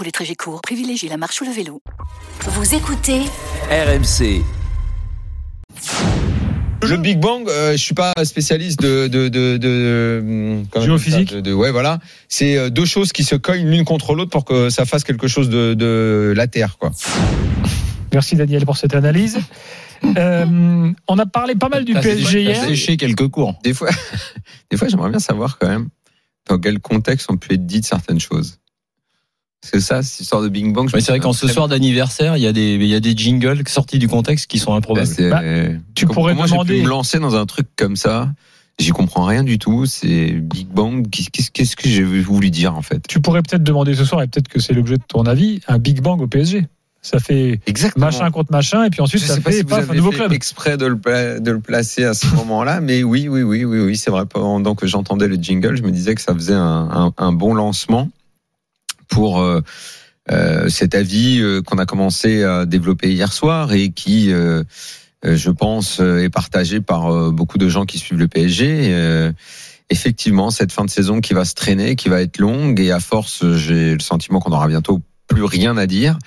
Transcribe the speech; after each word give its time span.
Pour 0.00 0.06
les 0.06 0.12
trajets 0.12 0.34
courts, 0.34 0.62
privilégiez 0.62 1.10
la 1.10 1.18
marche 1.18 1.42
ou 1.42 1.44
le 1.44 1.50
vélo. 1.50 1.82
Vous 2.46 2.74
écoutez 2.74 3.20
RMC. 3.70 4.42
Le 6.88 6.96
Big 6.96 7.20
Bang, 7.20 7.46
euh, 7.46 7.72
je 7.72 7.76
suis 7.76 7.92
pas 7.92 8.14
spécialiste 8.24 8.80
de 8.80 9.08
de 9.08 9.28
de, 9.28 9.58
de 9.58 10.62
comment 10.70 10.86
on 10.86 10.96
dit 10.96 11.02
ça 11.02 11.10
Géophysique 11.18 11.34
de, 11.34 11.40
de- 11.42 11.52
ouais 11.52 11.70
voilà, 11.70 11.98
c'est 12.30 12.56
euh, 12.56 12.70
deux 12.70 12.86
choses 12.86 13.12
qui 13.12 13.24
se 13.24 13.34
cognent 13.34 13.68
l'une 13.70 13.84
contre 13.84 14.14
l'autre 14.14 14.30
pour 14.30 14.46
que 14.46 14.70
ça 14.70 14.86
fasse 14.86 15.04
quelque 15.04 15.28
chose 15.28 15.50
de 15.50 15.74
de 15.74 16.32
la 16.34 16.46
Terre 16.46 16.78
quoi. 16.78 16.92
Merci 18.14 18.36
Daniel 18.36 18.64
pour 18.64 18.78
cette 18.78 18.94
analyse. 18.94 19.38
Euh, 20.16 20.90
on 21.08 21.18
a 21.18 21.26
parlé 21.26 21.56
pas 21.56 21.68
mal 21.68 21.84
du 21.84 21.92
Ah, 21.94 22.00
PSG 22.00 22.32
des- 22.32 22.40
hier. 22.52 22.64
Sécher 22.64 22.96
quelques 22.96 23.28
cours. 23.28 23.58
Des 23.62 23.74
fois, 23.74 23.90
des 24.70 24.78
fois 24.78 24.88
j'aimerais 24.88 25.10
bien 25.10 25.18
savoir 25.20 25.58
quand 25.58 25.68
même 25.68 25.90
dans 26.48 26.58
quel 26.58 26.78
contexte 26.80 27.30
ont 27.30 27.36
pu 27.36 27.52
être 27.52 27.66
dites 27.66 27.84
certaines 27.84 28.18
choses. 28.18 28.59
Que 29.72 29.78
ça, 29.78 30.02
cette 30.02 30.20
histoire 30.20 30.40
de 30.42 30.48
Big 30.48 30.72
Bang. 30.72 30.88
je 30.88 30.96
Mais 30.96 31.02
c'est 31.02 31.12
vrai 31.12 31.20
qu'en 31.20 31.34
ce 31.34 31.46
soir 31.46 31.68
d'anniversaire, 31.68 32.36
il 32.36 32.42
y 32.42 32.46
a 32.46 32.52
des, 32.52 32.74
il 32.76 32.86
y 32.86 32.94
a 32.94 33.00
des 33.00 33.14
jingles 33.16 33.62
sortis 33.68 33.98
du 33.98 34.08
contexte 34.08 34.46
qui 34.50 34.58
sont 34.58 34.70
Bah, 34.70 34.78
improbables. 34.78 35.06
c'est- 35.06 35.28
Bah, 35.28 35.42
tu 35.94 36.06
comment- 36.06 36.14
pourrais 36.14 36.32
comment 36.32 36.46
j'ai 36.46 36.52
demander- 36.52 36.76
pu 36.78 36.82
me 36.84 36.88
lancer 36.88 37.18
dans 37.18 37.36
un 37.36 37.44
truc 37.46 37.68
comme 37.76 37.94
ça? 37.94 38.30
J'y 38.78 38.90
comprends 38.90 39.26
rien 39.26 39.44
du 39.44 39.58
tout. 39.58 39.84
C'est 39.84 40.30
Big 40.32 40.66
Bang. 40.68 41.06
Qu'est-ce 41.10 41.50
qu'est-ce 41.50 41.76
que 41.76 41.88
j'ai 41.90 42.02
voulu 42.02 42.50
dire 42.50 42.74
en 42.74 42.80
fait? 42.80 43.02
Tu 43.06 43.20
pourrais 43.20 43.42
peut-être 43.42 43.62
demander 43.62 43.94
ce 43.94 44.06
soir, 44.06 44.22
et 44.22 44.26
peut-être 44.28 44.48
que 44.48 44.58
c'est 44.60 44.72
l'objet 44.72 44.96
de 44.96 45.02
ton 45.06 45.24
avis, 45.24 45.60
un 45.68 45.78
Big 45.78 46.00
Bang 46.00 46.20
au 46.22 46.26
PSG. 46.26 46.66
Ça 47.02 47.18
fait 47.18 47.60
Exactement. 47.66 48.06
machin 48.06 48.30
contre 48.30 48.52
machin, 48.52 48.84
et 48.84 48.90
puis 48.90 49.02
ensuite 49.02 49.22
Je 49.22 49.26
ça 49.26 49.34
sais 49.34 49.40
pas 49.40 49.50
fait 49.50 49.58
si 49.58 49.62
vous 49.62 49.68
paf, 49.68 49.90
un 49.90 49.94
nouveau 49.94 50.10
fait 50.10 50.18
club. 50.18 50.32
exprès 50.32 50.76
de 50.78 50.86
le, 50.86 50.98
pla- 50.98 51.38
de 51.38 51.50
le 51.50 51.60
placer 51.60 52.04
à 52.04 52.14
ce 52.14 52.26
moment-là, 52.34 52.80
mais 52.80 53.02
oui, 53.02 53.28
oui, 53.28 53.42
oui, 53.42 53.64
oui, 53.64 53.80
oui, 53.80 53.96
c'est 53.96 54.10
vrai. 54.10 54.24
Pendant 54.26 54.74
que 54.74 54.86
j'entendais 54.86 55.28
le 55.28 55.36
jingle, 55.36 55.76
je 55.76 55.82
me 55.82 55.90
disais 55.92 56.14
que 56.14 56.20
ça 56.22 56.34
faisait 56.34 56.54
un, 56.54 56.88
un- 56.90 57.12
un 57.18 57.32
bon 57.32 57.52
lancement 57.54 58.08
pour 59.10 59.42
euh, 59.42 59.60
euh, 60.30 60.68
cet 60.70 60.94
avis 60.94 61.40
euh, 61.40 61.60
qu'on 61.60 61.76
a 61.76 61.84
commencé 61.84 62.42
à 62.42 62.64
développer 62.64 63.12
hier 63.12 63.32
soir 63.32 63.72
et 63.72 63.90
qui, 63.90 64.30
je 65.22 65.50
pense, 65.50 66.00
est 66.00 66.30
partagé 66.30 66.80
par 66.80 67.30
beaucoup 67.32 67.58
de 67.58 67.68
gens 67.68 67.84
qui 67.84 67.98
suivent 67.98 68.18
le 68.18 68.28
PSG. 68.28 69.32
Effectivement, 69.92 70.50
cette 70.50 70.72
fin 70.72 70.84
de 70.84 70.90
saison 70.90 71.20
qui 71.20 71.34
va 71.34 71.44
se 71.44 71.54
traîner, 71.54 71.96
qui 71.96 72.08
va 72.08 72.22
être 72.22 72.38
longue, 72.38 72.80
et 72.80 72.92
à 72.92 73.00
force, 73.00 73.44
j'ai 73.56 73.94
le 73.94 74.00
sentiment 74.00 74.38
qu'on 74.38 74.52
aura 74.52 74.68
bientôt 74.68 75.02
plus 75.26 75.44
rien 75.44 75.76
à 75.76 75.86
dire 75.86 76.18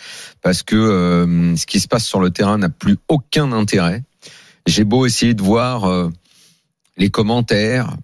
parce 0.42 0.64
que 0.64 0.76
euh, 0.76 1.56
ce 1.56 1.66
qui 1.66 1.80
se 1.80 1.88
passe 1.88 2.06
sur 2.06 2.20
le 2.20 2.30
terrain 2.30 2.58
n'a 2.58 2.70
plus 2.70 2.98
aucun 3.08 3.52
intérêt. 3.52 4.04
J'ai 4.66 4.84
beau 4.84 5.06
essayer 5.06 5.34
de 5.34 5.42
voir 5.42 6.10
les 6.98 7.10
commentaires, 7.10 7.98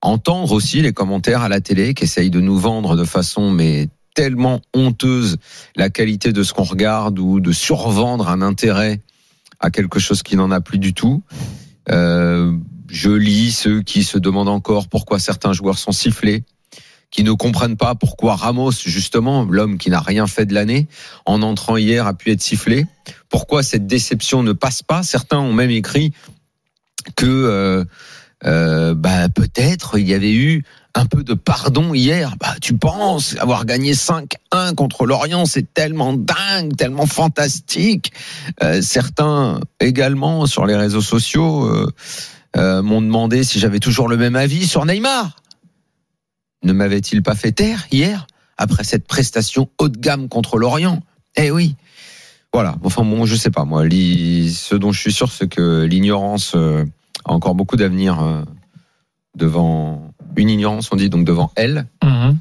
entendre 0.00 0.52
aussi 0.52 0.82
les 0.82 0.92
commentaires 0.92 1.42
à 1.42 1.48
la 1.48 1.60
télé 1.60 1.94
qui 1.94 2.04
essayent 2.04 2.30
de 2.30 2.40
nous 2.40 2.58
vendre 2.58 2.96
de 2.96 3.04
façon 3.04 3.50
mais 3.50 3.88
tellement 4.14 4.60
honteuse 4.74 5.36
la 5.76 5.90
qualité 5.90 6.32
de 6.32 6.42
ce 6.42 6.52
qu'on 6.52 6.64
regarde 6.64 7.18
ou 7.18 7.40
de 7.40 7.52
survendre 7.52 8.28
un 8.28 8.42
intérêt 8.42 9.00
à 9.60 9.70
quelque 9.70 9.98
chose 9.98 10.22
qui 10.22 10.36
n'en 10.36 10.50
a 10.50 10.60
plus 10.60 10.78
du 10.78 10.92
tout. 10.92 11.22
Euh, 11.90 12.52
je 12.90 13.10
lis 13.10 13.52
ceux 13.52 13.82
qui 13.82 14.04
se 14.04 14.18
demandent 14.18 14.48
encore 14.48 14.88
pourquoi 14.88 15.18
certains 15.18 15.52
joueurs 15.52 15.78
sont 15.78 15.92
sifflés, 15.92 16.44
qui 17.10 17.24
ne 17.24 17.32
comprennent 17.32 17.76
pas 17.76 17.94
pourquoi 17.94 18.36
Ramos, 18.36 18.72
justement, 18.72 19.44
l'homme 19.44 19.78
qui 19.78 19.88
n'a 19.90 20.00
rien 20.00 20.26
fait 20.26 20.46
de 20.46 20.54
l'année, 20.54 20.88
en 21.24 21.42
entrant 21.42 21.76
hier 21.76 22.06
a 22.06 22.14
pu 22.14 22.30
être 22.32 22.42
sifflé. 22.42 22.86
Pourquoi 23.28 23.62
cette 23.62 23.86
déception 23.86 24.42
ne 24.42 24.52
passe 24.52 24.82
pas? 24.82 25.02
Certains 25.02 25.38
ont 25.38 25.52
même 25.52 25.70
écrit 25.70 26.12
que 27.16 27.26
euh, 27.26 27.84
euh, 28.44 28.94
bah, 28.94 29.28
peut-être 29.28 29.98
il 29.98 30.08
y 30.08 30.14
avait 30.14 30.34
eu 30.34 30.64
un 30.94 31.06
peu 31.06 31.22
de 31.24 31.34
pardon 31.34 31.94
hier. 31.94 32.34
Bah, 32.38 32.54
tu 32.60 32.76
penses 32.76 33.36
avoir 33.38 33.64
gagné 33.64 33.92
5-1 33.92 34.74
contre 34.74 35.06
l'Orient, 35.06 35.46
c'est 35.46 35.72
tellement 35.72 36.12
dingue, 36.12 36.76
tellement 36.76 37.06
fantastique. 37.06 38.12
Euh, 38.62 38.82
certains 38.82 39.60
également 39.80 40.46
sur 40.46 40.66
les 40.66 40.76
réseaux 40.76 41.00
sociaux 41.00 41.66
euh, 41.66 41.90
euh, 42.56 42.82
m'ont 42.82 43.02
demandé 43.02 43.44
si 43.44 43.58
j'avais 43.58 43.80
toujours 43.80 44.08
le 44.08 44.16
même 44.16 44.36
avis 44.36 44.66
sur 44.66 44.84
Neymar. 44.84 45.36
Ne 46.64 46.72
m'avait-il 46.72 47.22
pas 47.22 47.34
fait 47.34 47.52
taire 47.52 47.86
hier 47.90 48.26
après 48.56 48.84
cette 48.84 49.06
prestation 49.06 49.68
haut 49.78 49.88
de 49.88 49.98
gamme 49.98 50.28
contre 50.28 50.58
l'Orient? 50.58 51.02
Eh 51.36 51.50
oui. 51.50 51.74
Voilà. 52.52 52.76
Enfin 52.84 53.02
bon, 53.02 53.24
je 53.24 53.34
sais 53.34 53.50
pas 53.50 53.64
moi. 53.64 53.82
Ce 53.84 54.74
dont 54.74 54.92
je 54.92 55.00
suis 55.00 55.12
sûr, 55.12 55.32
c'est 55.32 55.48
que 55.48 55.84
l'ignorance 55.84 56.52
euh, 56.54 56.84
a 57.24 57.32
encore 57.32 57.54
beaucoup 57.54 57.76
d'avenir 57.76 58.22
euh, 58.22 58.42
devant 59.34 60.11
une 60.36 60.50
ignorance, 60.50 60.88
on 60.92 60.96
dit 60.96 61.10
donc 61.10 61.24
devant 61.24 61.52
elle. 61.56 61.86
Mhm. 62.02 62.38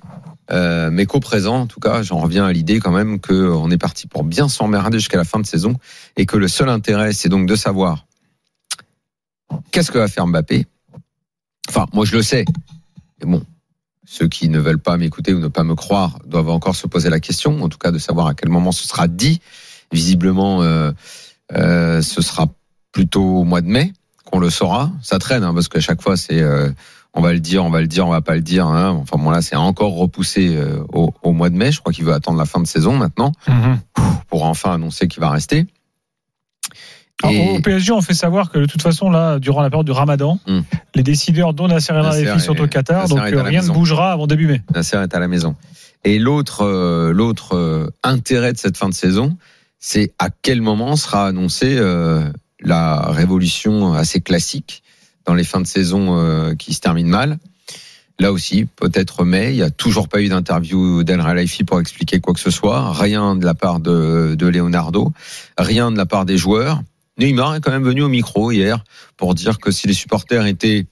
Euh, 0.52 0.90
mais 0.92 1.06
qu'au 1.06 1.20
présent, 1.20 1.62
en 1.62 1.68
tout 1.68 1.80
cas, 1.80 2.04
j'en 2.04 2.18
reviens 2.18 2.46
à 2.46 2.52
l'idée 2.52 2.80
quand 2.80 2.92
même 2.92 3.22
qu'on 3.22 3.72
est 3.72 3.78
parti 3.78 4.08
pour 4.08 4.24
bien 4.24 4.50
s'emmerder 4.50 5.00
jusqu'à 5.00 5.18
la 5.18 5.24
fin 5.24 5.40
de 5.40 5.46
saison 5.46 5.76
et 6.18 6.26
que 6.26 6.36
le 6.36 6.50
seul 6.50 6.68
intérêt, 6.68 7.14
c'est 7.14 7.30
donc 7.30 7.48
de 7.48 7.56
savoir 7.56 8.06
qu'est-ce 9.72 9.92
que 9.92 9.98
va 9.98 10.08
faire 10.08 10.28
Mbappé. 10.28 10.66
Enfin, 11.70 11.86
moi 11.94 12.04
je 12.06 12.16
le 12.16 12.22
sais. 12.22 12.44
Mais 13.22 13.32
bon, 13.32 13.44
ceux 14.06 14.28
qui 14.28 14.50
ne 14.50 14.60
veulent 14.60 14.80
pas 14.80 14.98
m'écouter 14.98 15.34
ou 15.34 15.40
ne 15.40 15.48
pas 15.48 15.64
me 15.64 15.76
croire 15.76 16.20
doivent 16.26 16.50
encore 16.50 16.76
se 16.76 16.86
poser 16.86 17.10
la 17.10 17.22
question, 17.22 17.64
en 17.64 17.70
tout 17.70 17.78
cas 17.78 17.92
de 17.92 17.98
savoir 17.98 18.28
à 18.28 18.34
quel 18.34 18.50
moment 18.50 18.74
ce 18.74 18.86
sera 18.86 19.08
dit. 19.08 19.40
Visiblement, 19.94 20.64
euh, 20.64 20.92
euh, 21.54 22.02
ce 22.02 22.22
sera 22.22 22.48
plutôt 22.92 23.24
au 23.24 23.44
mois 23.46 23.62
de 23.62 23.68
mai 23.68 23.94
qu'on 24.26 24.40
le 24.40 24.50
saura. 24.50 24.92
Ça 25.02 25.20
traîne, 25.20 25.44
hein, 25.44 25.54
parce 25.54 25.68
qu'à 25.68 25.80
chaque 25.80 26.02
fois, 26.02 26.18
c'est 26.18 26.42
euh, 26.42 26.70
on 27.14 27.22
va 27.22 27.34
le 27.34 27.40
dire, 27.40 27.64
on 27.66 27.70
va 27.70 27.82
le 27.82 27.88
dire, 27.88 28.08
on 28.08 28.12
va 28.12 28.22
pas 28.22 28.36
le 28.36 28.42
dire. 28.42 28.66
Hein. 28.68 28.92
Enfin 29.02 29.18
bon, 29.22 29.30
là, 29.32 29.42
c'est 29.42 29.56
encore 29.56 29.96
repoussé 29.96 30.56
euh, 30.56 30.84
au, 30.94 31.14
au 31.24 31.34
mois 31.34 31.50
de 31.50 31.56
mai. 31.56 31.72
Je 31.72 31.80
crois 31.80 31.92
qu'il 31.94 32.06
veut 32.06 32.14
attendre 32.14 32.38
la 32.38 32.46
fin 32.46 32.60
de 32.62 32.68
saison 32.68 32.96
maintenant 32.98 33.32
Mhm. 33.48 33.80
pour 34.30 34.46
enfin 34.46 34.74
annoncer 34.74 35.08
qu'il 35.08 35.20
va 35.22 35.30
rester. 35.30 35.66
Et- 37.30 37.58
Au 37.58 37.62
PSG, 37.62 37.92
on 37.92 38.02
fait 38.02 38.16
savoir 38.16 38.50
que 38.50 38.58
de 38.58 38.66
toute 38.66 38.82
façon, 38.82 39.10
là, 39.12 39.38
durant 39.38 39.62
la 39.62 39.70
période 39.70 39.86
du 39.86 39.92
Ramadan, 39.92 40.40
Hmm. 40.48 40.62
les 40.96 41.04
décideurs, 41.04 41.54
dont 41.54 41.68
Nasser 41.68 41.94
El 41.94 42.02
Khelaifi, 42.02 42.40
sont 42.40 42.60
au 42.60 42.68
Qatar, 42.68 43.08
donc 43.08 43.20
euh, 43.20 43.44
rien 43.44 43.62
ne 43.62 43.68
bougera 43.70 44.12
avant 44.14 44.26
début 44.26 44.48
mai. 44.48 44.62
Nasser 44.74 44.98
est 44.98 45.14
à 45.14 45.20
la 45.20 45.28
maison. 45.28 45.56
Et 46.04 46.18
l'autre, 46.18 46.62
euh, 46.66 47.14
l'autre 47.14 47.56
euh, 47.56 47.92
intérêt 48.02 48.54
de 48.54 48.58
cette 48.58 48.76
fin 48.76 48.90
de 48.90 48.94
saison, 48.96 49.38
c'est 49.78 50.14
à 50.18 50.30
quel 50.42 50.62
moment 50.62 50.96
sera 50.96 51.28
annoncée 51.28 51.80
la 52.64 53.02
révolution 53.12 53.94
assez 53.94 54.22
classique 54.22 54.82
dans 55.32 55.36
les 55.36 55.46
fins 55.46 55.62
de 55.62 55.68
saison 55.68 56.20
euh, 56.20 56.56
qui 56.56 56.74
se 56.74 56.82
terminent 56.82 57.10
mal. 57.10 57.40
Là 58.20 58.34
aussi, 58.34 58.66
peut-être 58.66 59.24
mai, 59.24 59.52
il 59.52 59.56
n'y 59.56 59.62
a 59.62 59.70
toujours 59.70 60.10
pas 60.10 60.22
eu 60.22 60.28
d'interview 60.28 61.06
d'El 61.06 61.22
Khelaïfi 61.22 61.64
pour 61.64 61.80
expliquer 61.80 62.20
quoi 62.20 62.34
que 62.34 62.40
ce 62.42 62.52
soit, 62.52 62.92
rien 62.92 63.38
de 63.38 63.46
la 63.46 63.54
part 63.54 63.80
de, 63.80 64.36
de 64.38 64.48
Leonardo, 64.48 65.14
rien 65.58 65.90
de 65.90 65.96
la 65.96 66.06
part 66.06 66.26
des 66.26 66.38
joueurs. 66.38 66.84
Neymar 67.18 67.56
est 67.56 67.62
quand 67.62 67.72
même 67.72 67.86
venu 67.86 68.04
au 68.04 68.10
micro 68.10 68.52
hier 68.52 68.84
pour 69.16 69.34
dire 69.34 69.58
que 69.58 69.72
si 69.72 69.88
les 69.88 69.94
supporters 69.94 70.46
étaient 70.46 70.86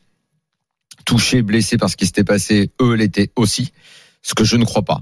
touchés, 1.06 1.42
blessés 1.42 1.78
par 1.78 1.90
ce 1.90 1.98
qui 1.98 2.06
s'était 2.06 2.24
passé, 2.24 2.72
eux 2.82 2.94
l'étaient 2.94 3.32
aussi 3.36 3.74
ce 4.22 4.36
que 4.36 4.46
je 4.46 4.56
ne 4.56 4.64
crois 4.64 4.84
pas. 4.84 5.02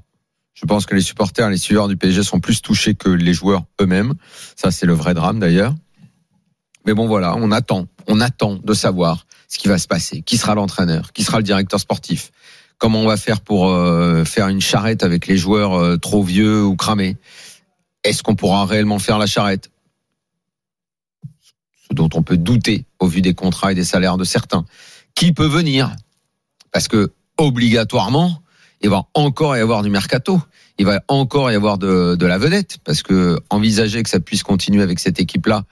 Je 0.55 0.65
pense 0.65 0.87
que 0.87 0.95
les 0.95 1.01
supporters, 1.01 1.51
les 1.51 1.57
suiveurs 1.57 1.87
du 1.87 1.95
PSG 1.95 2.23
sont 2.23 2.39
plus 2.39 2.63
touchés 2.63 2.95
que 2.95 3.09
les 3.09 3.33
joueurs 3.33 3.65
eux-mêmes. 3.79 4.15
Ça, 4.55 4.71
c'est 4.71 4.87
le 4.87 4.93
vrai 4.93 5.13
drame 5.13 5.37
d'ailleurs. 5.37 5.75
Mais 6.87 6.93
bon, 6.93 7.05
voilà, 7.05 7.35
on 7.35 7.51
attend, 7.51 7.87
on 8.07 8.21
attend 8.21 8.55
de 8.55 8.73
savoir 8.73 9.27
ce 9.49 9.59
qui 9.59 9.67
va 9.67 9.77
se 9.77 9.87
passer, 9.87 10.21
qui 10.21 10.37
sera 10.37 10.55
l'entraîneur, 10.55 11.11
qui 11.11 11.23
sera 11.23 11.37
le 11.37 11.43
directeur 11.43 11.81
sportif, 11.81 12.31
comment 12.77 13.01
on 13.01 13.07
va 13.07 13.17
faire 13.17 13.41
pour 13.41 13.69
euh, 13.69 14.23
faire 14.23 14.47
une 14.47 14.61
charrette 14.61 15.03
avec 15.03 15.27
les 15.27 15.35
joueurs 15.35 15.73
euh, 15.73 15.97
trop 15.97 16.23
vieux 16.23 16.63
ou 16.63 16.77
cramés. 16.77 17.17
Est-ce 18.05 18.23
qu'on 18.23 18.35
pourra 18.35 18.65
réellement 18.65 18.99
faire 18.99 19.17
la 19.17 19.25
charrette? 19.25 19.69
Ce 21.89 21.93
dont 21.93 22.09
on 22.13 22.23
peut 22.23 22.37
douter 22.37 22.85
au 22.99 23.07
vu 23.07 23.21
des 23.21 23.33
contrats 23.33 23.73
et 23.73 23.75
des 23.75 23.83
salaires 23.83 24.15
de 24.15 24.23
certains. 24.23 24.65
Qui 25.13 25.33
peut 25.33 25.45
venir? 25.45 25.93
Parce 26.71 26.87
que 26.87 27.11
obligatoirement, 27.37 28.41
il 28.81 28.89
va 28.89 29.03
encore 29.13 29.57
y 29.57 29.59
avoir 29.59 29.81
du 29.83 29.89
mercato. 29.89 30.39
Il 30.77 30.85
va 30.85 31.01
encore 31.07 31.51
y 31.51 31.55
avoir 31.55 31.77
de, 31.77 32.17
la 32.19 32.37
vedette. 32.37 32.77
Parce 32.83 33.01
que 33.01 33.39
envisager 33.49 34.03
que 34.03 34.09
ça 34.09 34.19
puisse 34.19 34.43
continuer 34.43 34.83
avec 34.83 34.99
cette 34.99 35.19
équipe-là, 35.19 35.63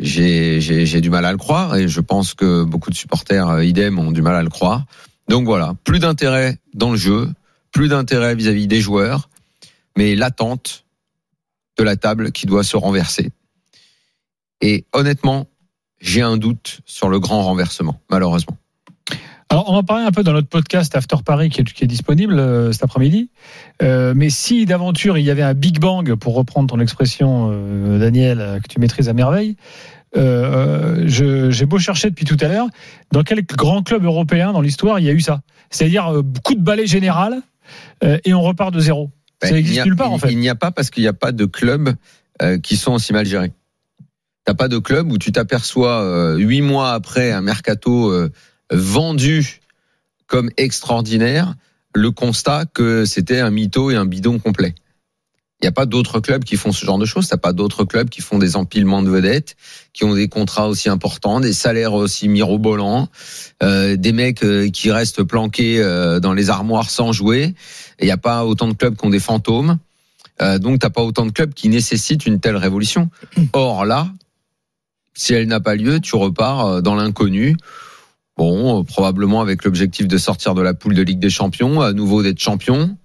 j'ai 0.00 1.00
du 1.00 1.10
mal 1.10 1.24
à 1.24 1.32
le 1.32 1.38
croire. 1.38 1.76
Et 1.76 1.88
je 1.88 2.00
pense 2.00 2.34
que 2.34 2.64
beaucoup 2.64 2.90
de 2.90 2.96
supporters, 2.96 3.48
euh, 3.48 3.64
idem, 3.64 3.98
ont 3.98 4.12
du 4.12 4.22
mal 4.22 4.34
à 4.34 4.42
le 4.42 4.50
croire. 4.50 4.84
Donc 5.28 5.44
voilà, 5.44 5.74
plus 5.84 6.00
d'intérêt 6.00 6.58
dans 6.74 6.90
le 6.90 6.96
jeu, 6.96 7.30
plus 7.70 7.88
d'intérêt 7.88 8.34
vis-à-vis 8.34 8.66
des 8.66 8.80
joueurs, 8.80 9.28
mais 9.96 10.16
l'attente 10.16 10.84
de 11.78 11.84
la 11.84 11.96
table 11.96 12.32
qui 12.32 12.46
doit 12.46 12.64
se 12.64 12.76
renverser. 12.76 13.30
Et 14.60 14.84
honnêtement, 14.92 15.46
j'ai 16.00 16.22
un 16.22 16.36
doute 16.36 16.80
sur 16.84 17.08
le 17.08 17.20
grand 17.20 17.42
renversement, 17.42 18.00
malheureusement. 18.10 18.56
Alors, 19.52 19.68
on 19.68 19.74
en 19.74 19.82
parlait 19.82 20.04
un 20.04 20.12
peu 20.12 20.22
dans 20.22 20.32
notre 20.32 20.46
podcast 20.48 20.94
After 20.94 21.16
Paris 21.24 21.50
qui 21.50 21.60
est, 21.62 21.64
qui 21.64 21.82
est 21.82 21.88
disponible 21.88 22.38
euh, 22.38 22.70
cet 22.70 22.84
après-midi. 22.84 23.30
Euh, 23.82 24.12
mais 24.16 24.30
si 24.30 24.64
d'aventure 24.64 25.18
il 25.18 25.24
y 25.24 25.30
avait 25.30 25.42
un 25.42 25.54
Big 25.54 25.80
Bang, 25.80 26.14
pour 26.14 26.34
reprendre 26.36 26.68
ton 26.68 26.78
expression, 26.78 27.50
euh, 27.52 27.98
Daniel, 27.98 28.60
que 28.62 28.68
tu 28.68 28.78
maîtrises 28.78 29.08
à 29.08 29.12
merveille, 29.12 29.56
j'ai 30.14 31.66
beau 31.66 31.78
chercher 31.78 32.10
depuis 32.10 32.24
tout 32.24 32.36
à 32.40 32.46
l'heure, 32.46 32.68
dans 33.12 33.24
quel 33.24 33.44
grand 33.44 33.82
club 33.82 34.04
européen 34.04 34.52
dans 34.52 34.60
l'histoire 34.60 35.00
il 35.00 35.04
y 35.06 35.08
a 35.08 35.12
eu 35.12 35.20
ça? 35.20 35.40
C'est-à-dire 35.70 36.12
coup 36.44 36.54
de 36.54 36.62
balai 36.62 36.86
général 36.86 37.40
et 38.02 38.34
on 38.34 38.42
repart 38.42 38.72
de 38.72 38.80
zéro. 38.80 39.10
Ça 39.42 39.50
Ben, 39.50 39.56
il 39.56 39.58
existe 39.60 39.74
n'y 39.76 39.80
a- 39.80 39.84
nulle 39.84 39.96
part 39.96 40.12
en 40.12 40.18
fait. 40.18 40.30
Il 40.32 40.38
n'y 40.38 40.48
a 40.48 40.54
pas 40.56 40.70
parce 40.70 40.90
qu'il 40.90 41.02
n'y 41.02 41.08
a 41.08 41.12
pas 41.12 41.30
de 41.32 41.44
clubs 41.44 41.94
qui 42.62 42.76
sont 42.76 42.92
aussi 42.92 43.12
mal 43.12 43.26
gérés. 43.26 43.52
T'as 44.44 44.54
pas 44.54 44.68
de 44.68 44.78
club 44.78 45.10
où 45.12 45.18
tu 45.18 45.30
t'aperçois 45.32 46.34
huit 46.36 46.62
mois 46.62 46.92
après 46.92 47.30
un 47.32 47.40
mercato 47.40 48.12
vendu 48.70 49.60
comme 50.26 50.50
extraordinaire 50.56 51.54
le 51.94 52.10
constat 52.10 52.66
que 52.72 53.04
c'était 53.04 53.40
un 53.40 53.50
mytho 53.50 53.90
et 53.90 53.96
un 53.96 54.06
bidon 54.06 54.38
complet. 54.38 54.74
Il 55.60 55.66
n'y 55.66 55.68
a 55.68 55.72
pas 55.72 55.84
d'autres 55.84 56.20
clubs 56.20 56.42
qui 56.42 56.56
font 56.56 56.72
ce 56.72 56.86
genre 56.86 56.98
de 56.98 57.04
choses. 57.04 57.28
T'as 57.28 57.36
pas 57.36 57.52
d'autres 57.52 57.84
clubs 57.84 58.08
qui 58.08 58.22
font 58.22 58.38
des 58.38 58.56
empilements 58.56 59.02
de 59.02 59.10
vedettes, 59.10 59.56
qui 59.92 60.04
ont 60.04 60.14
des 60.14 60.28
contrats 60.28 60.68
aussi 60.68 60.88
importants, 60.88 61.38
des 61.40 61.52
salaires 61.52 61.92
aussi 61.92 62.28
mirobolants, 62.28 63.08
euh, 63.62 63.96
des 63.96 64.12
mecs 64.12 64.42
euh, 64.42 64.70
qui 64.70 64.90
restent 64.90 65.22
planqués 65.22 65.78
euh, 65.78 66.18
dans 66.18 66.32
les 66.32 66.48
armoires 66.48 66.88
sans 66.88 67.12
jouer. 67.12 67.54
Il 68.00 68.06
n'y 68.06 68.10
a 68.10 68.16
pas 68.16 68.46
autant 68.46 68.68
de 68.68 68.72
clubs 68.72 68.96
qui 68.96 69.04
ont 69.04 69.10
des 69.10 69.20
fantômes. 69.20 69.78
Euh, 70.40 70.58
donc, 70.58 70.78
t'as 70.78 70.90
pas 70.90 71.02
autant 71.02 71.26
de 71.26 71.32
clubs 71.32 71.52
qui 71.52 71.68
nécessitent 71.68 72.24
une 72.24 72.40
telle 72.40 72.56
révolution. 72.56 73.10
Or, 73.52 73.84
là, 73.84 74.08
si 75.14 75.34
elle 75.34 75.46
n'a 75.46 75.60
pas 75.60 75.74
lieu, 75.74 76.00
tu 76.00 76.16
repars 76.16 76.66
euh, 76.66 76.80
dans 76.80 76.94
l'inconnu. 76.94 77.56
Bon, 78.40 78.80
euh, 78.80 78.84
probablement 78.84 79.42
avec 79.42 79.64
l'objectif 79.64 80.08
de 80.08 80.16
sortir 80.16 80.54
de 80.54 80.62
la 80.62 80.72
poule 80.72 80.94
de 80.94 81.02
Ligue 81.02 81.18
des 81.18 81.28
Champions, 81.28 81.82
à 81.82 81.92
nouveau 81.92 82.22
d'être 82.22 82.38
champion, 82.38 82.96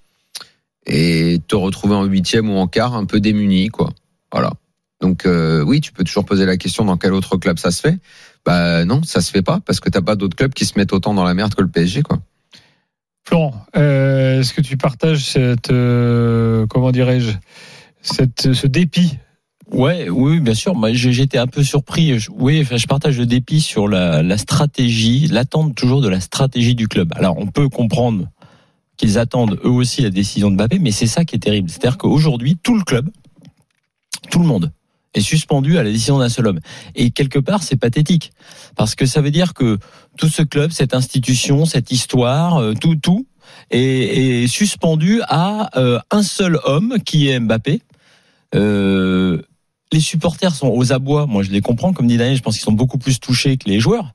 et 0.85 1.41
te 1.49 1.57
retrouver 1.57 1.93
en 1.93 2.05
huitième 2.05 2.49
ou 2.49 2.55
en 2.55 2.67
quart 2.67 2.95
un 2.95 3.03
peu 3.03 3.19
démuni, 3.19 3.67
quoi. 3.67 3.89
Voilà. 4.31 4.53
Donc, 5.01 5.25
euh, 5.25 5.61
oui, 5.61 5.81
tu 5.81 5.91
peux 5.91 6.05
toujours 6.05 6.23
poser 6.23 6.45
la 6.45 6.55
question 6.55 6.85
dans 6.85 6.95
quel 6.95 7.11
autre 7.11 7.35
club 7.35 7.59
ça 7.59 7.71
se 7.71 7.81
fait. 7.81 7.97
Bah 8.45 8.85
non, 8.85 9.03
ça 9.03 9.19
se 9.19 9.29
fait 9.29 9.41
pas 9.41 9.59
parce 9.59 9.81
que 9.81 9.89
t'as 9.89 9.99
pas 9.99 10.15
d'autres 10.15 10.37
clubs 10.37 10.53
qui 10.53 10.63
se 10.63 10.79
mettent 10.79 10.93
autant 10.93 11.13
dans 11.13 11.25
la 11.25 11.33
merde 11.33 11.53
que 11.53 11.61
le 11.61 11.67
PSG, 11.67 12.01
quoi. 12.01 12.19
Florent, 13.27 13.55
euh, 13.75 14.39
est-ce 14.39 14.53
que 14.53 14.61
tu 14.61 14.77
partages 14.77 15.25
cette 15.25 15.67
comment 16.69 16.91
dirais-je 16.93 17.33
cette 18.01 18.53
ce 18.53 18.67
dépit 18.67 19.17
Ouais, 19.71 20.09
oui, 20.09 20.39
bien 20.39 20.53
sûr. 20.53 20.75
Moi, 20.75 20.93
j'étais 20.93 21.37
un 21.37 21.47
peu 21.47 21.63
surpris. 21.63 22.17
Oui, 22.29 22.65
je 22.69 22.87
partage 22.87 23.17
le 23.17 23.25
dépit 23.25 23.61
sur 23.61 23.87
la, 23.87 24.37
stratégie, 24.37 25.27
l'attente 25.27 25.75
toujours 25.75 26.01
de 26.01 26.09
la 26.09 26.19
stratégie 26.19 26.75
du 26.75 26.87
club. 26.87 27.11
Alors, 27.15 27.37
on 27.37 27.47
peut 27.47 27.69
comprendre 27.69 28.27
qu'ils 28.97 29.17
attendent 29.17 29.59
eux 29.65 29.69
aussi 29.69 30.01
la 30.01 30.09
décision 30.09 30.51
de 30.51 30.55
Mbappé, 30.55 30.79
mais 30.79 30.91
c'est 30.91 31.07
ça 31.07 31.25
qui 31.25 31.35
est 31.35 31.39
terrible. 31.39 31.69
C'est-à-dire 31.69 31.97
qu'aujourd'hui, 31.97 32.57
tout 32.61 32.75
le 32.75 32.83
club, 32.83 33.09
tout 34.29 34.39
le 34.39 34.45
monde 34.45 34.71
est 35.13 35.21
suspendu 35.21 35.77
à 35.77 35.83
la 35.83 35.91
décision 35.91 36.19
d'un 36.19 36.29
seul 36.29 36.47
homme. 36.47 36.59
Et 36.93 37.11
quelque 37.11 37.39
part, 37.39 37.63
c'est 37.63 37.77
pathétique. 37.77 38.31
Parce 38.75 38.95
que 38.95 39.05
ça 39.05 39.21
veut 39.21 39.31
dire 39.31 39.53
que 39.53 39.77
tout 40.17 40.29
ce 40.29 40.41
club, 40.41 40.71
cette 40.71 40.93
institution, 40.93 41.65
cette 41.65 41.91
histoire, 41.91 42.57
euh, 42.57 42.73
tout, 42.73 42.95
tout, 42.95 43.25
est, 43.71 44.43
est 44.43 44.47
suspendu 44.47 45.21
à 45.27 45.69
euh, 45.79 45.99
un 46.11 46.23
seul 46.23 46.59
homme 46.65 46.97
qui 47.03 47.29
est 47.29 47.39
Mbappé. 47.39 47.81
Euh, 48.53 49.41
les 49.91 49.99
supporters 49.99 50.53
sont 50.53 50.67
aux 50.67 50.91
abois. 50.93 51.25
Moi, 51.25 51.43
je 51.43 51.51
les 51.51 51.61
comprends. 51.61 51.93
Comme 51.93 52.07
dit 52.07 52.17
Daniel, 52.17 52.37
je 52.37 52.41
pense 52.41 52.55
qu'ils 52.55 52.63
sont 52.63 52.71
beaucoup 52.71 52.97
plus 52.97 53.19
touchés 53.19 53.57
que 53.57 53.69
les 53.69 53.79
joueurs. 53.79 54.13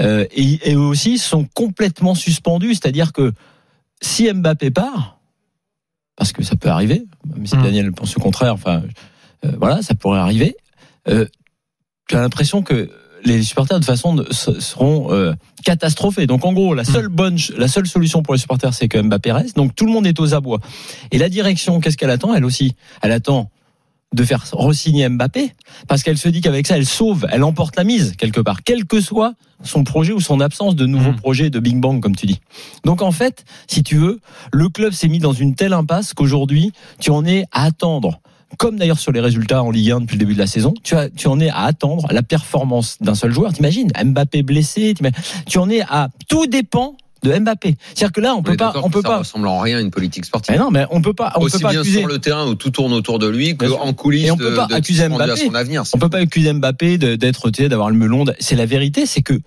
Euh, 0.00 0.24
et, 0.32 0.70
et 0.70 0.74
eux 0.74 0.78
aussi 0.78 1.18
sont 1.18 1.46
complètement 1.54 2.14
suspendus. 2.14 2.74
C'est-à-dire 2.74 3.12
que 3.12 3.32
si 4.00 4.32
Mbappé 4.32 4.70
part, 4.70 5.18
parce 6.16 6.32
que 6.32 6.42
ça 6.42 6.56
peut 6.56 6.68
arriver, 6.68 7.04
même 7.34 7.46
si 7.46 7.56
Mm. 7.56 7.62
Daniel 7.62 7.92
pense 7.92 8.14
le 8.14 8.20
contraire, 8.20 8.54
enfin, 8.54 8.82
euh, 9.44 9.52
voilà, 9.58 9.82
ça 9.82 9.94
pourrait 9.94 10.20
arriver. 10.20 10.56
Euh, 11.08 11.26
tu 12.08 12.16
as 12.16 12.20
l'impression 12.20 12.62
que 12.62 12.90
les 13.24 13.42
supporters 13.42 13.78
de 13.78 13.84
toute 13.84 13.90
façon 13.90 14.24
seront 14.30 15.12
euh, 15.12 15.34
catastrophés. 15.64 16.26
Donc 16.26 16.44
en 16.44 16.54
gros, 16.54 16.74
la 16.74 16.84
seule 16.84 17.08
bonne, 17.08 17.36
la 17.58 17.68
seule 17.68 17.86
solution 17.86 18.22
pour 18.22 18.34
les 18.34 18.40
supporters, 18.40 18.72
c'est 18.72 18.88
que 18.88 18.98
Mbappé 18.98 19.32
reste. 19.32 19.56
Donc 19.56 19.74
tout 19.74 19.84
le 19.84 19.92
monde 19.92 20.06
est 20.06 20.18
aux 20.18 20.34
abois. 20.34 20.60
Et 21.10 21.18
la 21.18 21.28
direction, 21.28 21.80
qu'est-ce 21.80 21.98
qu'elle 21.98 22.10
attend? 22.10 22.34
Elle 22.34 22.46
aussi, 22.46 22.74
elle 23.02 23.12
attend 23.12 23.50
de 24.14 24.24
faire 24.24 24.44
re-signer 24.52 25.08
Mbappé 25.08 25.52
parce 25.88 26.02
qu'elle 26.02 26.18
se 26.18 26.28
dit 26.28 26.40
qu'avec 26.40 26.66
ça, 26.66 26.76
elle 26.76 26.86
sauve, 26.86 27.26
elle 27.30 27.44
emporte 27.44 27.76
la 27.76 27.84
mise 27.84 28.14
quelque 28.16 28.40
part, 28.40 28.62
quel 28.64 28.84
que 28.84 29.00
soit 29.00 29.34
son 29.62 29.84
projet 29.84 30.12
ou 30.12 30.20
son 30.20 30.40
absence 30.40 30.74
de 30.74 30.86
nouveaux 30.86 31.10
Mhm. 31.12 31.16
projets 31.16 31.50
de 31.50 31.60
Big 31.60 31.78
Bang, 31.78 32.00
comme 32.00 32.16
tu 32.16 32.26
dis. 32.26 32.40
Donc 32.84 33.02
en 33.02 33.12
fait, 33.12 33.44
si 33.68 33.82
tu 33.82 33.96
veux, 33.96 34.20
le 34.52 34.68
club 34.68 34.92
s'est 34.92 35.08
mis 35.08 35.18
dans 35.20 35.32
une 35.32 35.54
telle 35.54 35.72
impasse 35.74 36.12
qu'aujourd'hui, 36.14 36.72
tu 36.98 37.10
en 37.10 37.24
es 37.24 37.44
à 37.52 37.64
attendre. 37.64 38.20
Comme 38.58 38.76
d'ailleurs 38.78 38.98
sur 38.98 39.12
les 39.12 39.20
résultats 39.20 39.62
en 39.62 39.70
Ligue 39.70 39.92
1 39.92 40.00
depuis 40.00 40.14
le 40.14 40.20
début 40.20 40.34
de 40.34 40.40
la 40.40 40.48
saison, 40.48 40.74
tu, 40.82 40.96
as, 40.96 41.08
tu 41.08 41.28
en 41.28 41.38
es 41.38 41.50
à 41.50 41.60
attendre 41.66 42.08
la 42.10 42.22
performance 42.24 42.96
d'un 43.00 43.14
seul 43.14 43.30
joueur. 43.32 43.52
T'imagines 43.52 43.92
Mbappé 44.04 44.42
blessé, 44.42 44.94
tu 45.46 45.58
en 45.58 45.70
es 45.70 45.82
à 45.82 46.08
tout 46.28 46.46
dépend 46.46 46.96
de 47.22 47.38
Mbappé. 47.38 47.76
C'est-à-dire 47.94 48.12
que 48.12 48.20
là, 48.20 48.34
on 48.34 48.42
peut 48.42 48.56
pas, 48.56 48.72
on 48.82 48.90
peut 48.90 49.02
ça 49.02 49.08
pas. 49.08 49.18
ressemble 49.18 49.46
en 49.48 49.58
rien 49.60 49.78
à 49.78 49.80
une 49.80 49.90
politique 49.90 50.24
sportive. 50.24 50.52
Mais 50.54 50.58
non, 50.58 50.70
mais 50.70 50.86
on 50.90 51.02
peut 51.02 51.14
pas, 51.14 51.32
on 51.36 51.40
Aussi 51.42 51.56
peut 51.58 51.62
pas 51.62 51.70
bien 51.70 51.80
accuser. 51.80 51.98
sur 52.00 52.08
le 52.08 52.18
terrain 52.18 52.46
où 52.46 52.54
tout 52.54 52.70
tourne 52.70 52.92
autour 52.92 53.18
de 53.18 53.28
lui 53.28 53.56
que 53.56 53.66
Bien 53.66 53.74
sûr. 53.76 53.82
en 53.84 53.92
coulisses 53.92 54.26
Et 54.26 54.30
on 54.30 54.36
peut 54.36 54.54
pas 54.54 54.66
de 54.66 54.74
accuser 54.74 55.04
à 55.04 55.08
Mbappé. 55.08 55.36
son 55.36 55.54
avenir. 55.54 55.82
On 55.92 55.98
peut 55.98 56.08
pas 56.08 56.18
accuser 56.18 56.52
Mbappé 56.52 56.98
d'être, 56.98 57.50
d'avoir 57.50 57.90
le 57.90 57.96
melon. 57.96 58.24
C'est 58.38 58.56
la 58.56 58.66
vérité, 58.66 59.06
c'est 59.06 59.22
que 59.22 59.40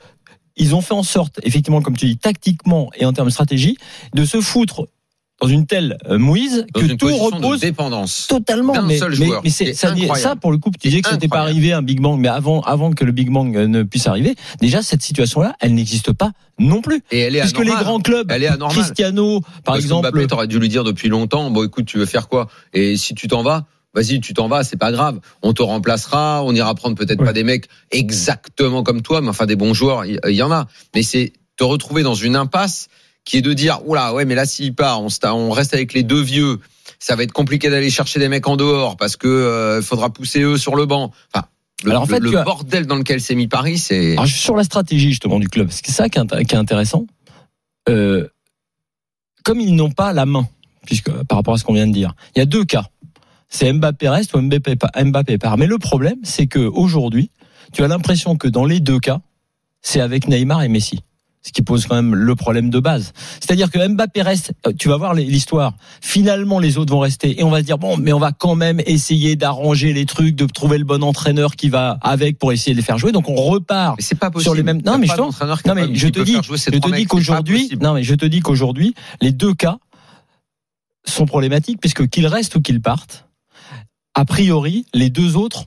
ils 0.56 0.76
ont 0.76 0.82
fait 0.82 0.94
en 0.94 1.02
sorte, 1.04 1.40
effectivement, 1.44 1.82
comme 1.82 1.98
tu 1.98 2.06
dis, 2.06 2.18
tactiquement 2.18 2.92
et 2.96 3.06
en 3.06 3.14
termes 3.14 3.28
de 3.30 3.34
stratégie, 3.34 3.76
de 4.14 4.24
se 4.24 4.40
foutre 4.40 4.88
dans 5.44 5.50
une 5.50 5.66
telle 5.66 5.98
euh, 6.10 6.18
mouise 6.18 6.66
Dans 6.74 6.80
que 6.82 6.86
une 6.86 6.98
tout 6.98 7.16
repose 7.16 7.60
de 7.60 7.66
dépendance. 7.66 8.28
totalement. 8.28 8.74
Mais, 8.84 8.98
seul 8.98 9.10
mais- 9.12 9.16
joueur. 9.26 9.42
mais 9.44 9.50
c'est 9.50 9.74
ça, 9.74 10.36
pour 10.36 10.52
le 10.52 10.58
coup, 10.58 10.72
tu 10.80 10.88
disais 10.88 11.02
que 11.02 11.10
c'était 11.10 11.28
pas 11.28 11.42
arrivé 11.42 11.74
un 11.74 11.82
Big 11.82 12.00
Bang, 12.00 12.20
mais 12.20 12.30
avant, 12.30 12.62
avant 12.62 12.92
que 12.92 13.04
le 13.04 13.12
Big 13.12 13.30
Bang 13.30 13.56
euh, 13.56 13.68
ne 13.68 13.84
puisse 13.84 14.08
arriver, 14.08 14.36
déjà 14.62 14.82
cette 14.82 15.02
situation-là, 15.02 15.56
elle 15.60 15.74
n'existe 15.74 16.14
pas 16.14 16.32
non 16.60 16.82
plus, 16.82 17.02
Et 17.12 17.20
elle 17.20 17.36
est 17.36 17.42
puisque 17.42 17.60
les 17.60 17.72
grands 17.72 18.00
clubs, 18.00 18.32
Elle 18.32 18.44
est 18.44 18.48
anormale. 18.48 18.78
Cristiano, 18.78 19.42
par 19.42 19.50
Parce 19.66 19.80
exemple, 19.80 20.10
Mbappé, 20.12 20.28
t'aurais 20.28 20.48
dû 20.48 20.60
lui 20.60 20.70
dire 20.70 20.84
depuis 20.84 21.10
longtemps, 21.10 21.50
bon 21.52 21.66
écoute, 21.66 21.86
tu 21.86 21.98
veux 21.98 22.06
faire 22.06 22.28
quoi? 22.28 22.48
Et 22.74 22.96
si 22.96 23.14
tu 23.16 23.28
t'en 23.28 23.44
vas, 23.44 23.66
vas-y, 23.96 24.20
tu 24.22 24.34
t'en 24.34 24.48
vas, 24.48 24.64
c'est 24.64 24.78
pas 24.78 24.92
grave. 24.92 25.20
On 25.42 25.54
te 25.54 25.62
remplacera, 25.62 26.44
on 26.44 26.54
ira 26.56 26.74
prendre 26.76 26.96
peut-être 26.96 27.20
Ouais. 27.20 27.26
pas 27.26 27.34
des 27.34 27.44
mecs 27.44 27.68
exactement 28.08 28.84
comme 28.84 29.02
toi, 29.02 29.22
mais 29.22 29.30
enfin 29.30 29.46
des 29.46 29.56
bons 29.56 29.74
joueurs, 29.74 30.06
il 30.06 30.20
il 30.28 30.36
y, 30.36 30.42
en 30.44 30.52
a. 30.52 30.68
Mais 30.96 31.04
c'est 31.04 31.34
te 31.58 31.64
retrouver 31.64 32.04
dans 32.04 32.16
une 32.16 32.36
impasse 32.36 32.88
qui 33.26 33.38
est 33.38 33.42
de 33.42 33.54
dire, 33.54 33.80
oula, 33.86 34.14
ouais, 34.14 34.26
mais 34.26 34.36
là 34.36 34.46
s'il 34.46 34.74
part, 34.76 35.02
on, 35.02 35.50
reste 35.52 35.74
avec 35.74 35.94
les 35.94 36.04
deux 36.04 36.22
vieux. 36.22 36.60
Ça 37.00 37.16
va 37.16 37.24
être 37.24 37.32
compliqué 37.32 37.70
d'aller 37.70 37.90
chercher 37.90 38.20
des 38.20 38.30
mecs 38.30 38.48
en 38.48 38.56
dehors 38.56 38.98
parce 38.98 39.16
que 39.18 39.28
euh, 39.28 39.82
faudra 39.82 40.10
pousser 40.10 40.42
eux 40.42 40.58
sur 40.58 40.76
le 40.76 40.86
banc. 40.86 41.12
Enfin, 41.34 41.46
le, 41.84 41.92
Alors, 41.92 42.04
en 42.04 42.06
fait, 42.06 42.20
le- 42.20 42.26
le 42.26 42.32
tu 42.32 42.38
as- 42.38 42.44
bordel 42.44 42.86
dans 42.86 42.96
lequel 42.96 43.20
s'est 43.22 43.36
mis 43.36 43.48
Paris, 43.48 43.78
c'est 43.78 44.16
sur 44.26 44.56
la 44.56 44.64
stratégie 44.64 45.10
justement 45.10 45.40
du 45.40 45.50
club, 45.50 45.70
c'est 45.70 45.90
ça 45.92 46.10
qui 46.10 46.20
est, 46.20 46.46
qui 46.46 46.56
est 46.56 46.58
intéressant. 46.58 47.06
Euh, 47.90 48.28
comme 49.44 49.60
ils 49.60 49.76
n'ont 49.76 49.92
pas 49.92 50.14
la 50.14 50.26
main, 50.26 50.48
puisque 50.86 51.12
par 51.24 51.38
rapport 51.38 51.54
à 51.54 51.58
ce 51.58 51.64
qu'on 51.64 51.74
vient 51.74 51.88
de 51.88 51.92
dire, 51.94 52.14
il 52.36 52.40
y 52.40 52.42
a 52.42 52.46
deux 52.46 52.64
cas. 52.66 52.86
C'est 53.50 53.72
Mbappé 53.72 54.10
reste 54.10 54.34
ou 54.34 54.42
Mbappé, 54.42 54.76
Mbappé 55.06 55.38
part. 55.38 55.58
Mais 55.58 55.68
le 55.68 55.78
problème, 55.78 56.18
c'est 56.24 56.48
que 56.48 56.60
aujourd'hui, 56.60 57.30
tu 57.72 57.84
as 57.84 57.88
l'impression 57.88 58.36
que 58.38 58.48
dans 58.48 58.66
les 58.66 58.80
deux 58.80 59.00
cas, 59.00 59.20
c'est 59.82 60.00
avec 60.00 60.28
Neymar 60.28 60.64
et 60.64 60.70
Messi. 60.70 61.02
Ce 61.46 61.52
qui 61.52 61.62
pose 61.62 61.86
quand 61.88 61.96
même 61.96 62.16
le 62.16 62.36
problème 62.36 62.70
de 62.70 62.80
base. 62.80 63.12
C'est-à-dire 63.42 63.70
que 63.70 63.86
Mbappé 63.86 64.22
reste, 64.22 64.54
euh, 64.66 64.72
tu 64.80 64.88
vas 64.88 64.96
voir 64.96 65.14
l'histoire. 65.14 65.74
Finalement, 66.00 66.58
les 66.58 66.78
autres 66.78 66.94
vont 66.94 67.00
rester 67.02 67.38
et 67.38 67.44
on 67.44 67.50
va 67.50 67.60
se 67.60 67.66
dire 67.66 67.78
bon, 67.78 67.98
mais 67.98 68.14
on 68.14 68.20
va 68.20 68.32
quand 68.32 68.56
même 68.56 68.82
essayer 68.86 69.36
d'arranger 69.36 69.92
les 69.92 70.06
trucs, 70.06 70.36
de 70.36 70.46
trouver 70.46 70.78
le 70.78 70.86
bon 70.86 71.04
entraîneur 71.04 71.58
qui 71.58 71.68
va 71.68 71.98
avec 72.02 72.40
pour 72.40 72.54
essayer 72.54 72.72
de 72.72 72.78
les 72.78 72.84
faire 72.84 72.98
jouer. 72.98 73.12
Donc 73.12 73.28
on 73.28 73.36
repart 73.36 73.98
mais 74.00 74.04
pas 74.18 74.32
possible. 74.32 74.44
sur 74.44 74.56
les 74.56 74.64
mêmes- 74.64 74.82
non, 74.86 74.94
mais 74.98 75.08
je 75.08 75.12
non, 75.68 75.76
mais 75.76 75.82
je 76.00 76.08
te 76.08 76.20
dis- 76.26 76.32
je 76.76 76.80
te 76.80 76.88
dis 76.96 77.06
qu'aujourd'hui, 77.08 77.68
non 77.82 77.94
mais 77.94 78.04
je 78.04 78.16
te 78.16 78.26
dis 78.26 78.40
qu'aujourd'hui, 78.40 78.96
les 79.22 79.34
deux 79.34 79.54
cas 79.54 79.80
sont 81.06 81.26
problématiques 81.26 81.80
puisque 81.82 82.08
qu'ils 82.08 82.28
restent 82.28 82.56
ou 82.56 82.62
qu'ils 82.62 82.82
partent, 82.82 83.28
a 84.14 84.24
priori, 84.26 84.86
les 84.94 85.10
deux 85.10 85.36
autres 85.36 85.66